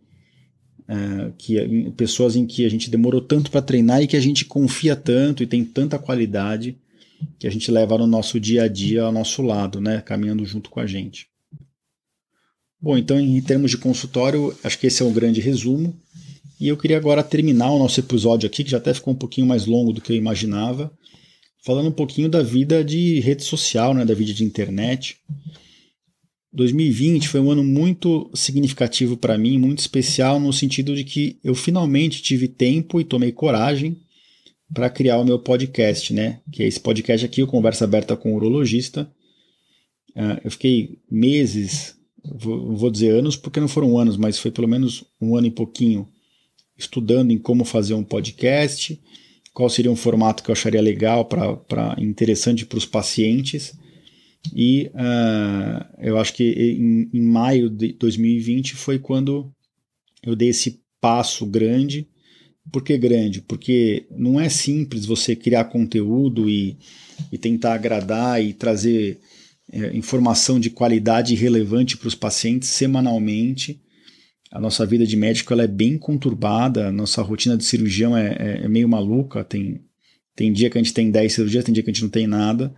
é, 0.87 1.33
que 1.37 1.91
pessoas 1.97 2.37
em 2.37 2.45
que 2.45 2.65
a 2.65 2.69
gente 2.69 2.89
demorou 2.89 3.19
tanto 3.19 3.51
para 3.51 3.61
treinar 3.61 4.01
e 4.01 4.07
que 4.07 4.15
a 4.15 4.21
gente 4.21 4.45
confia 4.45 4.95
tanto 4.95 5.43
e 5.43 5.47
tem 5.47 5.65
tanta 5.65 5.99
qualidade 5.99 6.79
que 7.37 7.47
a 7.47 7.51
gente 7.51 7.71
leva 7.71 7.97
no 7.97 8.07
nosso 8.07 8.39
dia 8.39 8.63
a 8.63 8.67
dia 8.67 9.03
ao 9.03 9.11
nosso 9.11 9.41
lado, 9.41 9.79
né, 9.79 10.01
caminhando 10.01 10.45
junto 10.45 10.69
com 10.69 10.79
a 10.79 10.85
gente. 10.85 11.27
Bom, 12.81 12.97
então 12.97 13.19
em 13.19 13.41
termos 13.41 13.71
de 13.71 13.77
consultório, 13.77 14.57
acho 14.63 14.79
que 14.79 14.87
esse 14.87 15.01
é 15.01 15.05
o 15.05 15.11
grande 15.11 15.41
resumo. 15.41 15.95
E 16.59 16.67
eu 16.67 16.77
queria 16.77 16.97
agora 16.97 17.23
terminar 17.23 17.71
o 17.71 17.79
nosso 17.79 17.99
episódio 17.99 18.47
aqui, 18.47 18.63
que 18.63 18.71
já 18.71 18.77
até 18.77 18.93
ficou 18.93 19.13
um 19.13 19.17
pouquinho 19.17 19.47
mais 19.47 19.65
longo 19.65 19.93
do 19.93 20.01
que 20.01 20.11
eu 20.11 20.15
imaginava, 20.15 20.91
falando 21.63 21.87
um 21.87 21.93
pouquinho 21.93 22.29
da 22.29 22.43
vida 22.43 22.83
de 22.83 23.19
rede 23.21 23.43
social, 23.43 23.93
né, 23.93 24.03
da 24.03 24.13
vida 24.13 24.33
de 24.33 24.43
internet. 24.43 25.17
2020 26.51 27.27
foi 27.27 27.39
um 27.39 27.51
ano 27.51 27.63
muito 27.63 28.29
significativo 28.33 29.15
para 29.15 29.37
mim, 29.37 29.57
muito 29.57 29.79
especial 29.79 30.39
no 30.39 30.51
sentido 30.51 30.95
de 30.95 31.03
que 31.03 31.37
eu 31.43 31.55
finalmente 31.55 32.21
tive 32.21 32.47
tempo 32.47 32.99
e 32.99 33.05
tomei 33.05 33.31
coragem 33.31 33.97
para 34.73 34.89
criar 34.89 35.17
o 35.17 35.25
meu 35.25 35.39
podcast, 35.39 36.13
né? 36.13 36.41
Que 36.51 36.63
é 36.63 36.67
esse 36.67 36.79
podcast 36.79 37.25
aqui, 37.25 37.41
o 37.41 37.47
Conversa 37.47 37.85
Aberta 37.85 38.15
com 38.15 38.33
o 38.33 38.35
Urologista. 38.35 39.11
Uh, 40.11 40.39
eu 40.43 40.51
fiquei 40.51 40.99
meses, 41.09 41.95
vou, 42.23 42.75
vou 42.75 42.91
dizer 42.91 43.11
anos, 43.11 43.35
porque 43.35 43.59
não 43.59 43.67
foram 43.67 43.97
anos, 43.97 44.17
mas 44.17 44.37
foi 44.37 44.51
pelo 44.51 44.67
menos 44.67 45.03
um 45.19 45.35
ano 45.35 45.47
e 45.47 45.51
pouquinho 45.51 46.07
estudando 46.77 47.31
em 47.31 47.37
como 47.37 47.65
fazer 47.65 47.93
um 47.93 48.03
podcast, 48.03 48.99
qual 49.53 49.69
seria 49.69 49.91
um 49.91 49.95
formato 49.95 50.41
que 50.43 50.49
eu 50.49 50.53
acharia 50.53 50.81
legal, 50.81 51.25
para 51.25 51.95
interessante 51.97 52.65
para 52.65 52.77
os 52.77 52.85
pacientes. 52.85 53.77
E 54.55 54.89
uh, 54.93 55.85
eu 55.99 56.17
acho 56.17 56.33
que 56.33 56.43
em, 56.43 57.09
em 57.13 57.21
maio 57.21 57.69
de 57.69 57.93
2020 57.93 58.75
foi 58.75 58.97
quando 58.97 59.51
eu 60.23 60.35
dei 60.35 60.49
esse 60.49 60.81
passo 61.01 61.45
grande 61.45 62.07
por 62.71 62.83
que 62.83 62.97
grande? 62.97 63.41
Porque 63.41 64.05
não 64.11 64.39
é 64.39 64.49
simples 64.49 65.05
você 65.05 65.35
criar 65.35 65.65
conteúdo 65.65 66.49
e, 66.49 66.77
e 67.31 67.37
tentar 67.37 67.73
agradar 67.73 68.43
e 68.43 68.53
trazer 68.53 69.19
é, 69.71 69.95
informação 69.95 70.59
de 70.59 70.69
qualidade 70.69 71.35
relevante 71.35 71.97
para 71.97 72.07
os 72.07 72.15
pacientes 72.15 72.69
semanalmente. 72.69 73.81
A 74.51 74.59
nossa 74.59 74.85
vida 74.85 75.05
de 75.05 75.15
médico 75.15 75.53
ela 75.53 75.63
é 75.63 75.67
bem 75.67 75.97
conturbada, 75.97 76.87
a 76.87 76.91
nossa 76.91 77.21
rotina 77.21 77.55
de 77.55 77.63
cirurgião 77.63 78.17
é, 78.17 78.35
é, 78.39 78.65
é 78.65 78.67
meio 78.67 78.89
maluca. 78.89 79.43
Tem, 79.43 79.81
tem 80.35 80.51
dia 80.51 80.69
que 80.69 80.77
a 80.77 80.81
gente 80.81 80.93
tem 80.93 81.11
10 81.11 81.33
cirurgias, 81.33 81.63
tem 81.63 81.73
dia 81.73 81.83
que 81.83 81.89
a 81.89 81.93
gente 81.93 82.03
não 82.03 82.09
tem 82.09 82.27
nada. 82.27 82.73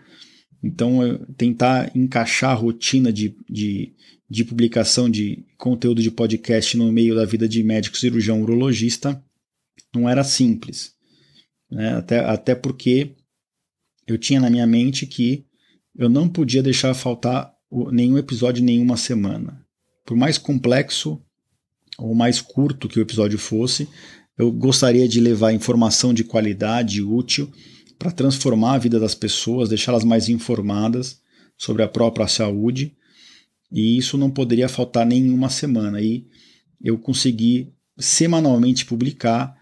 Então, 0.63 0.99
tentar 1.37 1.91
encaixar 1.95 2.51
a 2.51 2.55
rotina 2.55 3.11
de, 3.11 3.35
de, 3.49 3.93
de 4.29 4.45
publicação 4.45 5.09
de 5.09 5.43
conteúdo 5.57 6.03
de 6.03 6.11
podcast 6.11 6.77
no 6.77 6.91
meio 6.91 7.15
da 7.15 7.25
vida 7.25 7.47
de 7.47 7.63
médico 7.63 7.97
cirurgião 7.97 8.41
urologista 8.41 9.23
não 9.93 10.07
era 10.07 10.23
simples. 10.23 10.93
Né? 11.69 11.95
Até, 11.95 12.19
até 12.19 12.55
porque 12.55 13.15
eu 14.07 14.17
tinha 14.17 14.39
na 14.39 14.49
minha 14.49 14.67
mente 14.67 15.05
que 15.05 15.45
eu 15.95 16.09
não 16.09 16.27
podia 16.27 16.63
deixar 16.63 16.93
faltar 16.93 17.53
nenhum 17.91 18.17
episódio 18.17 18.63
nenhuma 18.63 18.97
semana. 18.97 19.65
Por 20.05 20.17
mais 20.17 20.37
complexo 20.37 21.21
ou 21.97 22.13
mais 22.15 22.41
curto 22.41 22.89
que 22.89 22.99
o 22.99 23.01
episódio 23.01 23.37
fosse, 23.37 23.87
eu 24.37 24.51
gostaria 24.51 25.07
de 25.07 25.19
levar 25.19 25.53
informação 25.53 26.13
de 26.13 26.23
qualidade 26.23 27.01
útil 27.01 27.51
para 27.97 28.11
transformar 28.11 28.73
a 28.73 28.77
vida 28.79 28.99
das 28.99 29.13
pessoas, 29.13 29.69
deixá-las 29.69 30.03
mais 30.03 30.27
informadas 30.27 31.21
sobre 31.57 31.83
a 31.83 31.87
própria 31.87 32.27
saúde, 32.27 32.95
e 33.71 33.97
isso 33.97 34.17
não 34.17 34.31
poderia 34.31 34.67
faltar 34.67 35.05
nenhuma 35.05 35.49
semana. 35.49 36.01
E 36.01 36.25
eu 36.81 36.97
consegui 36.97 37.71
semanalmente 37.97 38.85
publicar 38.85 39.55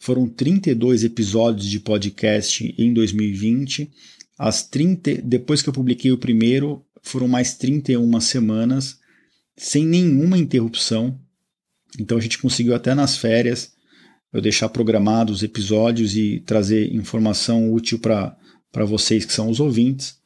foram 0.00 0.26
32 0.26 1.04
episódios 1.04 1.68
de 1.68 1.78
podcast 1.78 2.74
em 2.78 2.92
2020. 2.94 3.90
As 4.38 4.66
30, 4.66 5.20
depois 5.22 5.60
que 5.60 5.68
eu 5.68 5.74
publiquei 5.74 6.10
o 6.10 6.16
primeiro, 6.16 6.82
foram 7.02 7.28
mais 7.28 7.54
31 7.54 8.18
semanas 8.20 8.98
sem 9.54 9.84
nenhuma 9.84 10.38
interrupção. 10.38 11.20
Então 11.98 12.16
a 12.16 12.20
gente 12.20 12.38
conseguiu 12.38 12.74
até 12.74 12.94
nas 12.94 13.18
férias 13.18 13.72
eu 14.32 14.40
deixar 14.40 14.70
programados 14.70 15.36
os 15.36 15.42
episódios 15.42 16.16
e 16.16 16.40
trazer 16.46 16.94
informação 16.94 17.70
útil 17.70 17.98
para 17.98 18.84
vocês 18.86 19.26
que 19.26 19.34
são 19.34 19.50
os 19.50 19.60
ouvintes. 19.60 20.16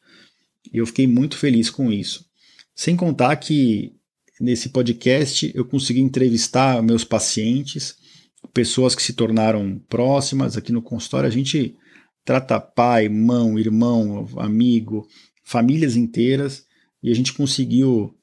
E 0.71 0.77
eu 0.77 0.85
fiquei 0.85 1.05
muito 1.05 1.37
feliz 1.37 1.69
com 1.69 1.91
isso. 1.91 2.25
Sem 2.73 2.95
contar 2.95 3.35
que 3.35 3.91
nesse 4.39 4.69
podcast 4.69 5.51
eu 5.53 5.65
consegui 5.65 5.99
entrevistar 5.99 6.81
meus 6.81 7.03
pacientes 7.03 8.04
pessoas 8.53 8.95
que 8.95 9.03
se 9.03 9.13
tornaram 9.13 9.79
próximas. 9.89 10.57
Aqui 10.57 10.71
no 10.71 10.81
consultório 10.81 11.27
a 11.27 11.31
gente 11.31 11.75
trata 12.23 12.59
pai, 12.59 13.07
mão, 13.07 13.57
irmão, 13.59 14.27
amigo, 14.37 15.07
famílias 15.43 15.95
inteiras 15.95 16.65
e 17.01 17.11
a 17.11 17.13
gente 17.15 17.33
conseguiu, 17.33 18.15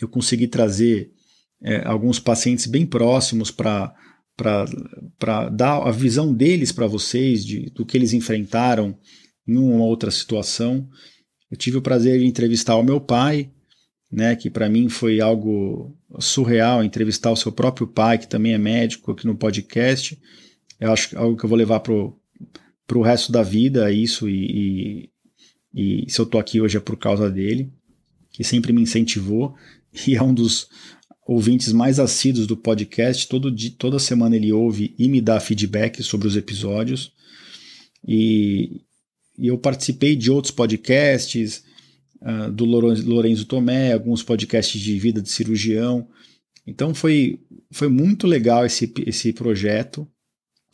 eu 0.00 0.08
consegui 0.08 0.46
trazer 0.46 1.10
é, 1.62 1.86
alguns 1.86 2.20
pacientes 2.20 2.66
bem 2.66 2.86
próximos 2.86 3.50
para 3.50 3.94
para 4.36 5.48
dar 5.48 5.86
a 5.86 5.92
visão 5.92 6.34
deles 6.34 6.72
para 6.72 6.88
vocês, 6.88 7.44
de, 7.44 7.70
do 7.70 7.86
que 7.86 7.96
eles 7.96 8.12
enfrentaram 8.12 8.98
em 9.46 9.56
uma 9.56 9.84
outra 9.84 10.10
situação. 10.10 10.88
Eu 11.50 11.56
tive 11.56 11.76
o 11.76 11.82
prazer 11.82 12.18
de 12.18 12.26
entrevistar 12.26 12.76
o 12.76 12.82
meu 12.82 13.00
pai, 13.00 13.52
né, 14.14 14.36
que 14.36 14.48
para 14.48 14.68
mim 14.68 14.88
foi 14.88 15.20
algo 15.20 15.92
surreal 16.20 16.84
entrevistar 16.84 17.32
o 17.32 17.36
seu 17.36 17.50
próprio 17.50 17.86
pai, 17.86 18.16
que 18.16 18.28
também 18.28 18.54
é 18.54 18.58
médico, 18.58 19.10
aqui 19.10 19.26
no 19.26 19.34
podcast. 19.34 20.16
Eu 20.78 20.92
acho 20.92 21.18
algo 21.18 21.36
que 21.36 21.44
eu 21.44 21.48
vou 21.48 21.58
levar 21.58 21.80
pro, 21.80 22.16
pro 22.86 23.02
resto 23.02 23.32
da 23.32 23.42
vida, 23.42 23.90
isso, 23.90 24.28
e, 24.28 25.10
e, 25.74 26.04
e 26.04 26.10
se 26.10 26.20
eu 26.20 26.26
tô 26.26 26.38
aqui 26.38 26.60
hoje 26.60 26.76
é 26.76 26.80
por 26.80 26.96
causa 26.96 27.28
dele, 27.28 27.72
que 28.30 28.44
sempre 28.44 28.72
me 28.72 28.82
incentivou, 28.82 29.56
e 30.06 30.14
é 30.14 30.22
um 30.22 30.32
dos 30.32 30.68
ouvintes 31.26 31.72
mais 31.72 31.98
assíduos 31.98 32.46
do 32.46 32.56
podcast. 32.56 33.26
Todo 33.26 33.50
dia, 33.50 33.72
toda 33.76 33.98
semana 33.98 34.36
ele 34.36 34.52
ouve 34.52 34.94
e 34.96 35.08
me 35.08 35.20
dá 35.20 35.40
feedback 35.40 36.04
sobre 36.04 36.28
os 36.28 36.36
episódios. 36.36 37.12
E, 38.06 38.82
e 39.36 39.48
eu 39.48 39.58
participei 39.58 40.14
de 40.14 40.30
outros 40.30 40.52
podcasts, 40.52 41.64
uh, 42.22 42.50
do 42.50 42.64
Lorenzo 42.64 43.46
Tomé, 43.46 43.92
alguns 43.92 44.22
podcasts 44.22 44.80
de 44.80 44.98
vida 44.98 45.20
de 45.20 45.30
cirurgião. 45.30 46.08
Então 46.66 46.94
foi, 46.94 47.40
foi 47.70 47.88
muito 47.88 48.26
legal 48.26 48.64
esse, 48.64 48.92
esse 49.06 49.32
projeto 49.32 50.08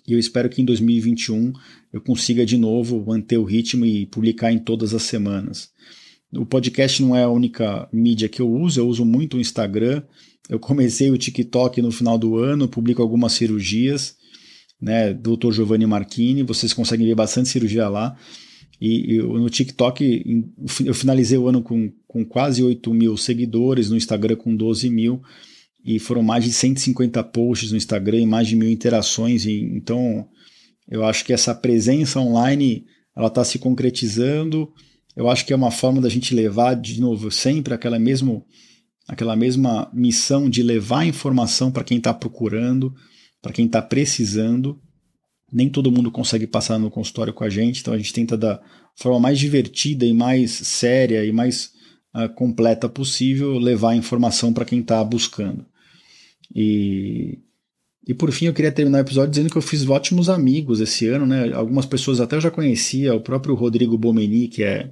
e 0.07 0.13
eu 0.13 0.19
espero 0.19 0.49
que 0.49 0.61
em 0.61 0.65
2021 0.65 1.53
eu 1.93 2.01
consiga 2.01 2.45
de 2.45 2.57
novo 2.57 3.05
manter 3.07 3.39
o 3.39 3.45
ritmo 3.45 3.85
e 3.85 4.07
publicar 4.07 4.53
em 4.53 4.59
todas 4.59 4.95
as 4.95 5.03
semanas. 5.03 5.71
O 6.33 6.47
podcast 6.47 7.03
não 7.03 7.15
é 7.15 7.23
a 7.25 7.29
única 7.29 7.89
mídia 7.93 8.29
que 8.29 8.41
eu 8.41 8.51
uso, 8.51 8.81
eu 8.81 8.89
uso 8.89 9.05
muito 9.05 9.37
o 9.37 9.41
Instagram. 9.41 10.03
Eu 10.49 10.59
comecei 10.59 11.11
o 11.11 11.19
TikTok 11.19 11.81
no 11.83 11.93
final 11.93 12.19
do 12.19 12.37
ano, 12.39 12.69
publico 12.69 13.03
algumas 13.03 13.33
cirurgias, 13.33 14.17
né? 14.81 15.13
Dr. 15.13 15.53
Giovanni 15.53 15.87
Marchini, 15.87 16.43
vocês 16.43 16.73
conseguem 16.73 17.07
ver 17.07 17.15
bastante 17.15 17.49
cirurgia 17.49 17.89
lá. 17.89 18.17
E, 18.81 19.15
e, 19.15 19.19
no 19.19 19.51
TikTok, 19.51 20.47
eu 20.85 20.95
finalizei 20.95 21.37
o 21.37 21.47
ano 21.47 21.63
com, 21.63 21.93
com 22.07 22.25
quase 22.25 22.63
8 22.63 22.93
mil 22.95 23.17
seguidores, 23.17 23.91
no 23.91 23.97
Instagram 23.97 24.37
com 24.37 24.57
12 24.57 24.89
mil, 24.89 25.21
e 25.85 25.99
foram 25.99 26.23
mais 26.23 26.45
de 26.45 26.53
150 26.53 27.23
posts 27.25 27.71
no 27.71 27.77
Instagram 27.77 28.21
e 28.21 28.27
mais 28.27 28.49
de 28.49 28.57
mil 28.57 28.71
interações. 28.71 29.45
E, 29.45 29.61
então, 29.61 30.27
eu 30.89 31.05
acho 31.05 31.25
que 31.25 31.33
essa 31.33 31.55
presença 31.55 32.19
online 32.21 32.87
ela 33.17 33.29
está 33.29 33.45
se 33.45 33.59
concretizando. 33.59 34.73
eu 35.15 35.29
acho 35.29 35.45
que 35.45 35.53
é 35.53 35.57
uma 35.57 35.71
forma 35.71 36.01
da 36.01 36.09
gente 36.09 36.35
levar 36.35 36.75
de 36.75 37.01
novo 37.01 37.31
sempre 37.31 37.75
aquela 37.75 37.99
mesmo 37.99 38.47
aquela 39.07 39.35
mesma 39.35 39.91
missão 39.93 40.49
de 40.49 40.63
levar 40.63 41.05
informação 41.05 41.73
para 41.73 41.83
quem 41.83 41.99
está 41.99 42.15
procurando, 42.15 42.95
para 43.43 43.53
quem 43.53 43.67
está 43.67 43.83
precisando. 43.83 44.81
Nem 45.53 45.69
todo 45.69 45.91
mundo 45.91 46.11
consegue 46.11 46.47
passar 46.47 46.79
no 46.79 46.91
consultório 46.91 47.33
com 47.33 47.45
a 47.45 47.51
gente, 47.51 47.81
então 47.81 47.95
a 47.95 47.99
gente 47.99 48.13
tenta 48.13 48.37
da 48.37 48.61
forma 48.95 49.19
mais 49.19 49.39
divertida 49.39 50.05
e 50.05 50.13
mais 50.13 50.51
séria 50.51 51.25
e 51.25 51.33
mais 51.33 51.73
uh, 52.15 52.29
completa 52.35 52.89
possível 52.89 53.59
levar 53.59 53.95
informação 53.95 54.53
para 54.53 54.65
quem 54.65 54.81
está 54.81 55.03
buscando. 55.03 55.67
E 56.55 57.39
e 58.07 58.15
por 58.15 58.33
fim, 58.33 58.47
eu 58.47 58.55
queria 58.55 58.73
terminar 58.73 58.99
o 58.99 59.03
episódio 59.03 59.31
dizendo 59.31 59.51
que 59.51 59.57
eu 59.57 59.63
fiz 59.63 59.89
ótimos 59.89 60.29
amigos 60.29 60.81
esse 60.81 61.07
ano, 61.07 61.27
né? 61.27 61.53
Algumas 61.53 61.85
pessoas 61.85 62.21
até 62.21 62.35
eu 62.35 62.41
já 62.41 62.51
conhecia, 62.51 63.15
o 63.15 63.21
próprio 63.21 63.55
Rodrigo 63.55 63.97
Bomeni, 63.99 64.49
que 64.49 64.65
é 64.65 64.91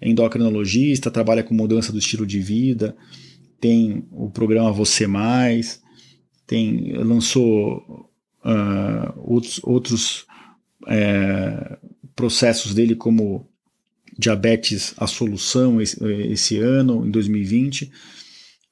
endocrinologista, 0.00 1.10
trabalha 1.10 1.44
com 1.44 1.54
mudança 1.54 1.92
do 1.92 1.98
estilo 1.98 2.26
de 2.26 2.40
vida, 2.40 2.96
tem 3.60 4.06
o 4.10 4.30
programa 4.30 4.72
Você 4.72 5.06
Mais, 5.06 5.80
tem 6.46 6.92
lançou 6.94 8.10
uh, 8.46 9.12
outros, 9.16 9.60
outros 9.64 10.26
é, 10.86 11.78
processos 12.14 12.72
dele 12.72 12.94
como 12.94 13.48
diabetes 14.16 14.94
a 14.96 15.06
solução 15.06 15.80
esse, 15.80 16.02
esse 16.30 16.58
ano, 16.58 17.04
em 17.04 17.10
2020, 17.10 17.90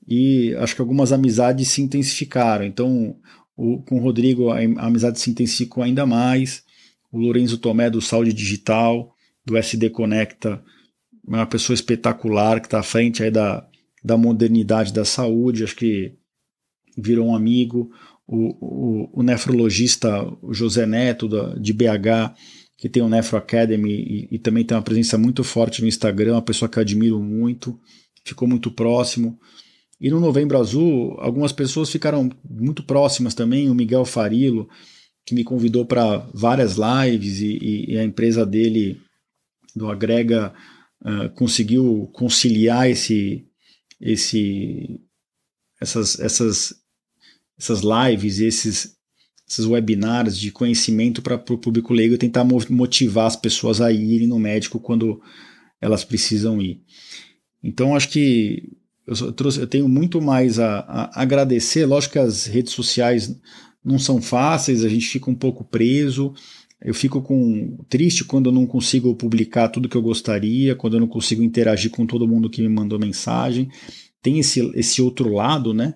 e 0.07 0.55
acho 0.57 0.75
que 0.75 0.81
algumas 0.81 1.13
amizades 1.13 1.69
se 1.69 1.83
intensificaram. 1.83 2.65
Então, 2.65 3.17
o, 3.57 3.83
com 3.83 3.97
o 3.97 4.03
Rodrigo 4.03 4.51
a, 4.51 4.59
a 4.59 4.87
amizade 4.87 5.19
se 5.19 5.31
intensificou 5.31 5.83
ainda 5.83 6.07
mais. 6.07 6.63
O 7.11 7.19
Lorenzo 7.19 7.59
Tomé 7.59 7.91
do 7.91 8.01
Saúde 8.01 8.33
Digital, 8.33 9.15
do 9.45 9.57
SD 9.57 9.91
Conecta, 9.91 10.63
uma 11.27 11.47
pessoa 11.47 11.75
espetacular 11.75 12.61
que 12.61 12.67
está 12.67 12.81
à 12.81 12.83
frente 12.83 13.23
aí 13.23 13.31
da, 13.31 13.67
da 14.03 14.17
modernidade 14.17 14.93
da 14.93 15.05
saúde, 15.05 15.65
acho 15.65 15.77
que 15.77 16.15
virou 16.97 17.29
um 17.29 17.35
amigo. 17.35 17.91
O, 18.27 19.11
o, 19.17 19.21
o 19.21 19.23
nefrologista 19.23 20.09
José 20.51 20.87
Neto, 20.87 21.29
da, 21.29 21.55
de 21.55 21.73
BH, 21.73 22.35
que 22.77 22.89
tem 22.89 23.03
o 23.03 23.09
Nefro 23.09 23.37
Academy 23.37 23.93
e, 23.93 24.29
e, 24.33 24.39
também 24.39 24.65
tem 24.65 24.77
uma 24.77 24.83
presença 24.83 25.17
muito 25.17 25.45
forte 25.45 25.81
no 25.81 25.89
Instagram, 25.89 26.33
uma 26.33 26.43
pessoa 26.43 26.69
que 26.69 26.79
eu 26.79 26.83
admiro 26.83 27.21
muito, 27.21 27.79
ficou 28.25 28.49
muito 28.49 28.71
próximo. 28.71 29.39
E 30.01 30.11
no 30.11 30.21
Novembro 30.21 30.59
Azul, 30.59 31.17
algumas 31.19 31.53
pessoas 31.53 31.91
ficaram 31.91 32.29
muito 32.49 32.83
próximas 32.83 33.35
também. 33.35 33.71
O 33.71 33.75
Miguel 33.75 34.05
Farilo, 34.05 34.69
que 35.25 35.35
me 35.35 35.45
convidou 35.45 35.87
para 35.87 36.19
várias 36.35 36.77
lives, 36.77 37.41
e, 37.41 37.87
e, 37.89 37.99
a 37.99 38.05
empresa 38.05 38.45
dele, 38.45 39.01
do 39.75 39.91
Agrega, 39.91 40.53
uh, 41.03 41.31
conseguiu 41.35 42.11
conciliar 42.13 42.91
esse, 42.91 43.47
esse, 44.01 45.01
essas, 45.81 46.19
essas, 46.21 46.75
essas 47.59 47.83
lives, 47.83 48.41
esses, 48.41 48.97
esses 49.49 49.65
webinars 49.65 50.39
de 50.39 50.51
conhecimento 50.51 51.23
para 51.23 51.37
o 51.37 51.59
público 51.59 51.93
leigo 51.93 52.15
e 52.15 52.19
tentar 52.19 52.45
motivar 52.45 53.27
as 53.27 53.37
pessoas 53.37 53.81
a 53.81 53.93
irem 53.93 54.27
no 54.27 54.39
médico 54.39 54.81
quando 54.81 55.21
elas 55.81 56.05
precisam 56.05 56.61
ir. 56.61 56.81
Então, 57.63 57.95
acho 57.95 58.09
que 58.09 58.77
eu, 59.07 59.33
trouxe, 59.33 59.61
eu 59.61 59.67
tenho 59.67 59.89
muito 59.89 60.21
mais 60.21 60.59
a, 60.59 60.79
a, 60.81 61.23
agradecer. 61.23 61.87
Lógico 61.87 62.15
que 62.15 62.19
as 62.19 62.47
redes 62.47 62.73
sociais 62.73 63.39
não 63.85 63.99
são 63.99 64.21
fáceis, 64.21 64.85
a 64.85 64.89
gente 64.89 65.07
fica 65.07 65.31
um 65.31 65.35
pouco 65.35 65.65
preso. 65.65 66.33
Eu 66.83 66.95
fico 66.95 67.23
com 67.23 67.79
triste 67.89 68.25
quando 68.25 68.51
eu 68.51 68.53
não 68.53 68.67
consigo 68.67 69.15
publicar 69.15 69.69
tudo 69.69 69.89
que 69.89 69.97
eu 69.97 70.03
gostaria, 70.03 70.75
quando 70.75 70.95
eu 70.95 71.01
não 71.01 71.07
consigo 71.07 71.43
interagir 71.43 71.91
com 71.91 72.07
todo 72.07 72.29
mundo 72.29 72.51
que 72.51 72.61
me 72.61 72.69
mandou 72.69 72.99
mensagem. 72.99 73.71
Tem 74.21 74.39
esse, 74.39 74.61
esse 74.75 75.01
outro 75.01 75.33
lado, 75.33 75.73
né? 75.73 75.95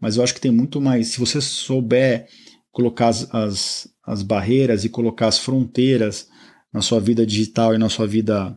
Mas 0.00 0.16
eu 0.16 0.22
acho 0.22 0.34
que 0.34 0.40
tem 0.40 0.50
muito 0.50 0.80
mais. 0.80 1.08
Se 1.08 1.18
você 1.18 1.40
souber 1.40 2.26
colocar 2.72 3.08
as, 3.08 3.34
as, 3.34 3.88
as 4.04 4.22
barreiras 4.22 4.84
e 4.84 4.88
colocar 4.88 5.26
as 5.26 5.38
fronteiras 5.38 6.28
na 6.72 6.80
sua 6.80 7.00
vida 7.00 7.26
digital 7.26 7.74
e 7.74 7.78
na 7.78 7.88
sua 7.88 8.06
vida 8.06 8.56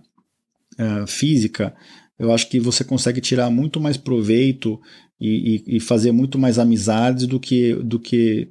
uh, 0.80 1.08
física, 1.08 1.76
eu 2.18 2.32
acho 2.32 2.50
que 2.50 2.60
você 2.60 2.84
consegue 2.84 3.20
tirar 3.20 3.50
muito 3.50 3.80
mais 3.80 3.98
proveito 3.98 4.80
e, 5.20 5.64
e, 5.68 5.78
e, 5.78 5.80
fazer 5.80 6.12
muito 6.12 6.38
mais 6.38 6.60
amizades 6.60 7.26
do 7.28 7.40
que, 7.40 7.76
do 7.76 8.00
que 8.00 8.50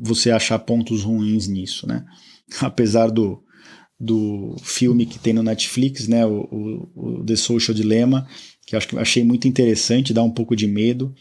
você 0.00 0.30
achar 0.30 0.58
pontos 0.60 1.02
ruins 1.02 1.48
nisso, 1.48 1.86
né? 1.86 2.04
Apesar 2.60 3.10
do, 3.10 3.42
do 3.98 4.56
filme 4.62 5.06
que 5.06 5.18
tem 5.18 5.32
no 5.32 5.42
Netflix, 5.42 6.08
né, 6.08 6.24
o, 6.24 6.40
o, 6.50 7.20
o 7.20 7.24
The 7.24 7.36
Social 7.36 7.74
Dilemma, 7.74 8.26
que 8.66 8.76
acho 8.76 8.88
que 8.88 8.96
achei 8.98 9.24
muito 9.24 9.48
interessante, 9.48 10.14
dá 10.14 10.22
um 10.22 10.30
pouco 10.30 10.54
de 10.54 10.66
medo. 10.66 11.14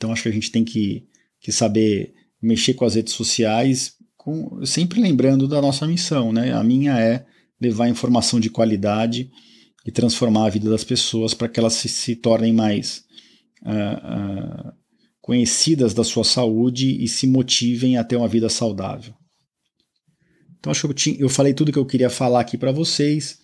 Então 0.00 0.12
acho 0.12 0.22
que 0.22 0.28
a 0.30 0.32
gente 0.32 0.50
tem 0.50 0.64
que, 0.64 1.06
que 1.38 1.52
saber 1.52 2.14
mexer 2.40 2.72
com 2.72 2.86
as 2.86 2.94
redes 2.94 3.12
sociais, 3.12 3.96
com, 4.16 4.64
sempre 4.64 4.98
lembrando 4.98 5.46
da 5.46 5.60
nossa 5.60 5.86
missão, 5.86 6.32
né? 6.32 6.54
A 6.54 6.64
minha 6.64 6.98
é 6.98 7.26
levar 7.60 7.86
informação 7.86 8.40
de 8.40 8.48
qualidade 8.48 9.30
e 9.84 9.90
transformar 9.90 10.46
a 10.46 10.48
vida 10.48 10.70
das 10.70 10.84
pessoas 10.84 11.34
para 11.34 11.48
que 11.48 11.60
elas 11.60 11.74
se, 11.74 11.86
se 11.86 12.16
tornem 12.16 12.50
mais 12.50 13.04
uh, 13.62 14.68
uh, 14.68 14.72
conhecidas 15.20 15.92
da 15.92 16.02
sua 16.02 16.24
saúde 16.24 16.96
e 17.04 17.06
se 17.06 17.26
motivem 17.26 17.98
a 17.98 18.04
ter 18.04 18.16
uma 18.16 18.26
vida 18.26 18.48
saudável. 18.48 19.12
Então 20.58 20.70
acho 20.70 20.80
que 20.80 20.86
eu, 20.86 20.94
tinha, 20.94 21.16
eu 21.20 21.28
falei 21.28 21.52
tudo 21.52 21.72
que 21.72 21.78
eu 21.78 21.84
queria 21.84 22.08
falar 22.08 22.40
aqui 22.40 22.56
para 22.56 22.72
vocês. 22.72 23.38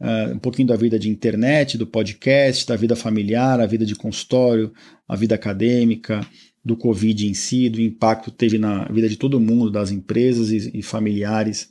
Uh, 0.00 0.34
um 0.34 0.38
pouquinho 0.38 0.68
da 0.68 0.76
vida 0.76 0.98
de 0.98 1.10
internet, 1.10 1.76
do 1.76 1.86
podcast, 1.86 2.66
da 2.66 2.74
vida 2.74 2.96
familiar, 2.96 3.60
a 3.60 3.66
vida 3.66 3.84
de 3.84 3.94
consultório, 3.94 4.72
a 5.06 5.14
vida 5.14 5.34
acadêmica, 5.34 6.26
do 6.64 6.76
Covid 6.76 7.26
em 7.26 7.34
si, 7.34 7.68
do 7.68 7.80
impacto 7.80 8.30
que 8.30 8.36
teve 8.36 8.58
na 8.58 8.84
vida 8.86 9.08
de 9.08 9.16
todo 9.16 9.40
mundo, 9.40 9.70
das 9.70 9.90
empresas 9.90 10.50
e, 10.50 10.78
e 10.78 10.82
familiares 10.82 11.70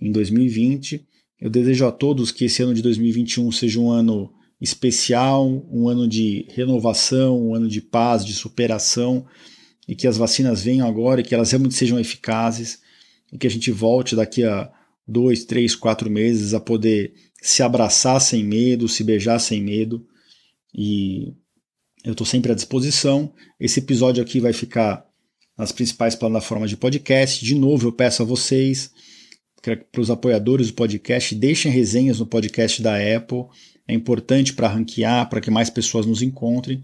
em 0.00 0.10
2020. 0.10 1.06
Eu 1.40 1.50
desejo 1.50 1.86
a 1.86 1.92
todos 1.92 2.30
que 2.30 2.46
esse 2.46 2.62
ano 2.62 2.74
de 2.74 2.82
2021 2.82 3.52
seja 3.52 3.78
um 3.78 3.90
ano 3.90 4.32
especial, 4.60 5.46
um 5.70 5.88
ano 5.88 6.08
de 6.08 6.46
renovação, 6.50 7.48
um 7.48 7.54
ano 7.54 7.68
de 7.68 7.80
paz, 7.80 8.24
de 8.24 8.32
superação, 8.32 9.26
e 9.86 9.94
que 9.94 10.06
as 10.06 10.16
vacinas 10.16 10.62
venham 10.62 10.88
agora 10.88 11.20
e 11.20 11.24
que 11.24 11.34
elas 11.34 11.50
realmente 11.50 11.74
sejam 11.74 11.98
eficazes, 12.00 12.80
e 13.32 13.36
que 13.36 13.46
a 13.46 13.50
gente 13.50 13.70
volte 13.70 14.16
daqui 14.16 14.44
a 14.44 14.70
dois, 15.06 15.44
três, 15.44 15.74
quatro 15.74 16.10
meses 16.10 16.54
a 16.54 16.60
poder 16.60 17.12
se 17.46 17.62
abraçar 17.62 18.20
sem 18.20 18.42
medo, 18.42 18.88
se 18.88 19.04
beijar 19.04 19.38
sem 19.38 19.62
medo. 19.62 20.04
E 20.74 21.32
eu 22.04 22.10
estou 22.10 22.26
sempre 22.26 22.50
à 22.50 22.56
disposição. 22.56 23.32
Esse 23.60 23.78
episódio 23.78 24.20
aqui 24.20 24.40
vai 24.40 24.52
ficar 24.52 25.06
nas 25.56 25.70
principais 25.70 26.16
plataformas 26.16 26.70
de 26.70 26.76
podcast. 26.76 27.44
De 27.44 27.54
novo, 27.54 27.86
eu 27.86 27.92
peço 27.92 28.20
a 28.20 28.26
vocês 28.26 28.90
para 29.62 30.00
os 30.00 30.10
apoiadores 30.10 30.66
do 30.68 30.74
podcast, 30.74 31.36
deixem 31.36 31.70
resenhas 31.70 32.18
no 32.18 32.26
podcast 32.26 32.82
da 32.82 32.96
Apple. 32.96 33.44
É 33.86 33.94
importante 33.94 34.52
para 34.52 34.66
ranquear, 34.66 35.28
para 35.28 35.40
que 35.40 35.50
mais 35.50 35.70
pessoas 35.70 36.04
nos 36.04 36.22
encontrem. 36.22 36.82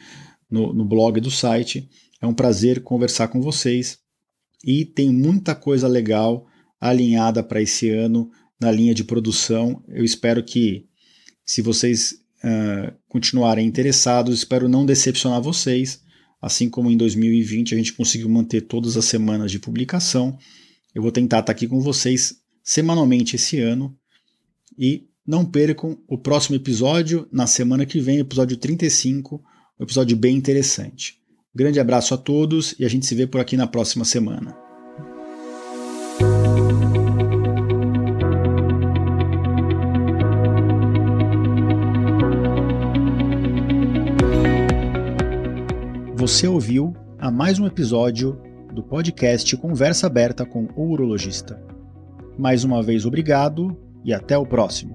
no, 0.51 0.72
no 0.72 0.85
blog 0.85 1.20
do 1.20 1.31
site. 1.31 1.88
É 2.20 2.27
um 2.27 2.35
prazer 2.35 2.83
conversar 2.83 3.29
com 3.29 3.40
vocês. 3.40 3.98
E 4.64 4.85
tem 4.85 5.12
muita 5.12 5.55
coisa 5.55 5.87
legal 5.87 6.46
alinhada 6.81 7.42
para 7.42 7.62
esse 7.62 7.90
ano 7.90 8.31
na 8.61 8.70
linha 8.70 8.94
de 8.94 9.05
produção. 9.05 9.83
Eu 9.88 10.05
espero 10.05 10.42
que, 10.42 10.87
se 11.44 11.62
vocês 11.62 12.12
uh, 12.42 12.92
continuarem 13.09 13.66
interessados, 13.66 14.38
espero 14.38 14.68
não 14.68 14.85
decepcionar 14.85 15.40
vocês. 15.40 16.03
Assim 16.40 16.68
como 16.68 16.90
em 16.90 16.96
2020 16.96 17.74
a 17.74 17.79
gente 17.79 17.92
conseguiu 17.92 18.29
manter 18.29 18.62
todas 18.62 18.96
as 18.96 19.05
semanas 19.05 19.51
de 19.51 19.59
publicação, 19.59 20.39
eu 20.95 21.03
vou 21.03 21.11
tentar 21.11 21.41
estar 21.41 21.53
aqui 21.53 21.66
com 21.66 21.80
vocês 21.80 22.36
semanalmente 22.62 23.36
esse 23.36 23.59
ano. 23.61 23.97
E 24.79 25.09
não 25.26 25.45
percam 25.45 25.99
o 26.07 26.16
próximo 26.16 26.55
episódio 26.55 27.26
na 27.33 27.49
semana 27.49 27.85
que 27.85 28.01
vem, 28.01 28.20
episódio 28.20 28.57
35, 28.57 29.43
um 29.79 29.83
episódio 29.83 30.16
bem 30.16 30.37
interessante. 30.37 31.18
Grande 31.53 31.81
abraço 31.81 32.14
a 32.14 32.16
todos 32.16 32.76
e 32.79 32.85
a 32.85 32.89
gente 32.89 33.05
se 33.05 33.14
vê 33.16 33.26
por 33.26 33.41
aqui 33.41 33.57
na 33.57 33.66
próxima 33.66 34.05
semana. 34.05 34.57
Você 46.14 46.47
ouviu 46.47 46.95
a 47.18 47.33
mais 47.33 47.59
um 47.59 47.66
episódio 47.66 48.41
do 48.72 48.85
podcast 48.85 49.57
Conversa 49.57 50.07
Aberta 50.07 50.47
com 50.47 50.68
o 50.76 50.93
Urologista. 50.93 51.61
Mais 52.39 52.62
uma 52.62 52.81
vez, 52.81 53.05
obrigado 53.05 53.88
e 54.05 54.12
até 54.12 54.36
o 54.36 54.46
próximo. 54.46 54.94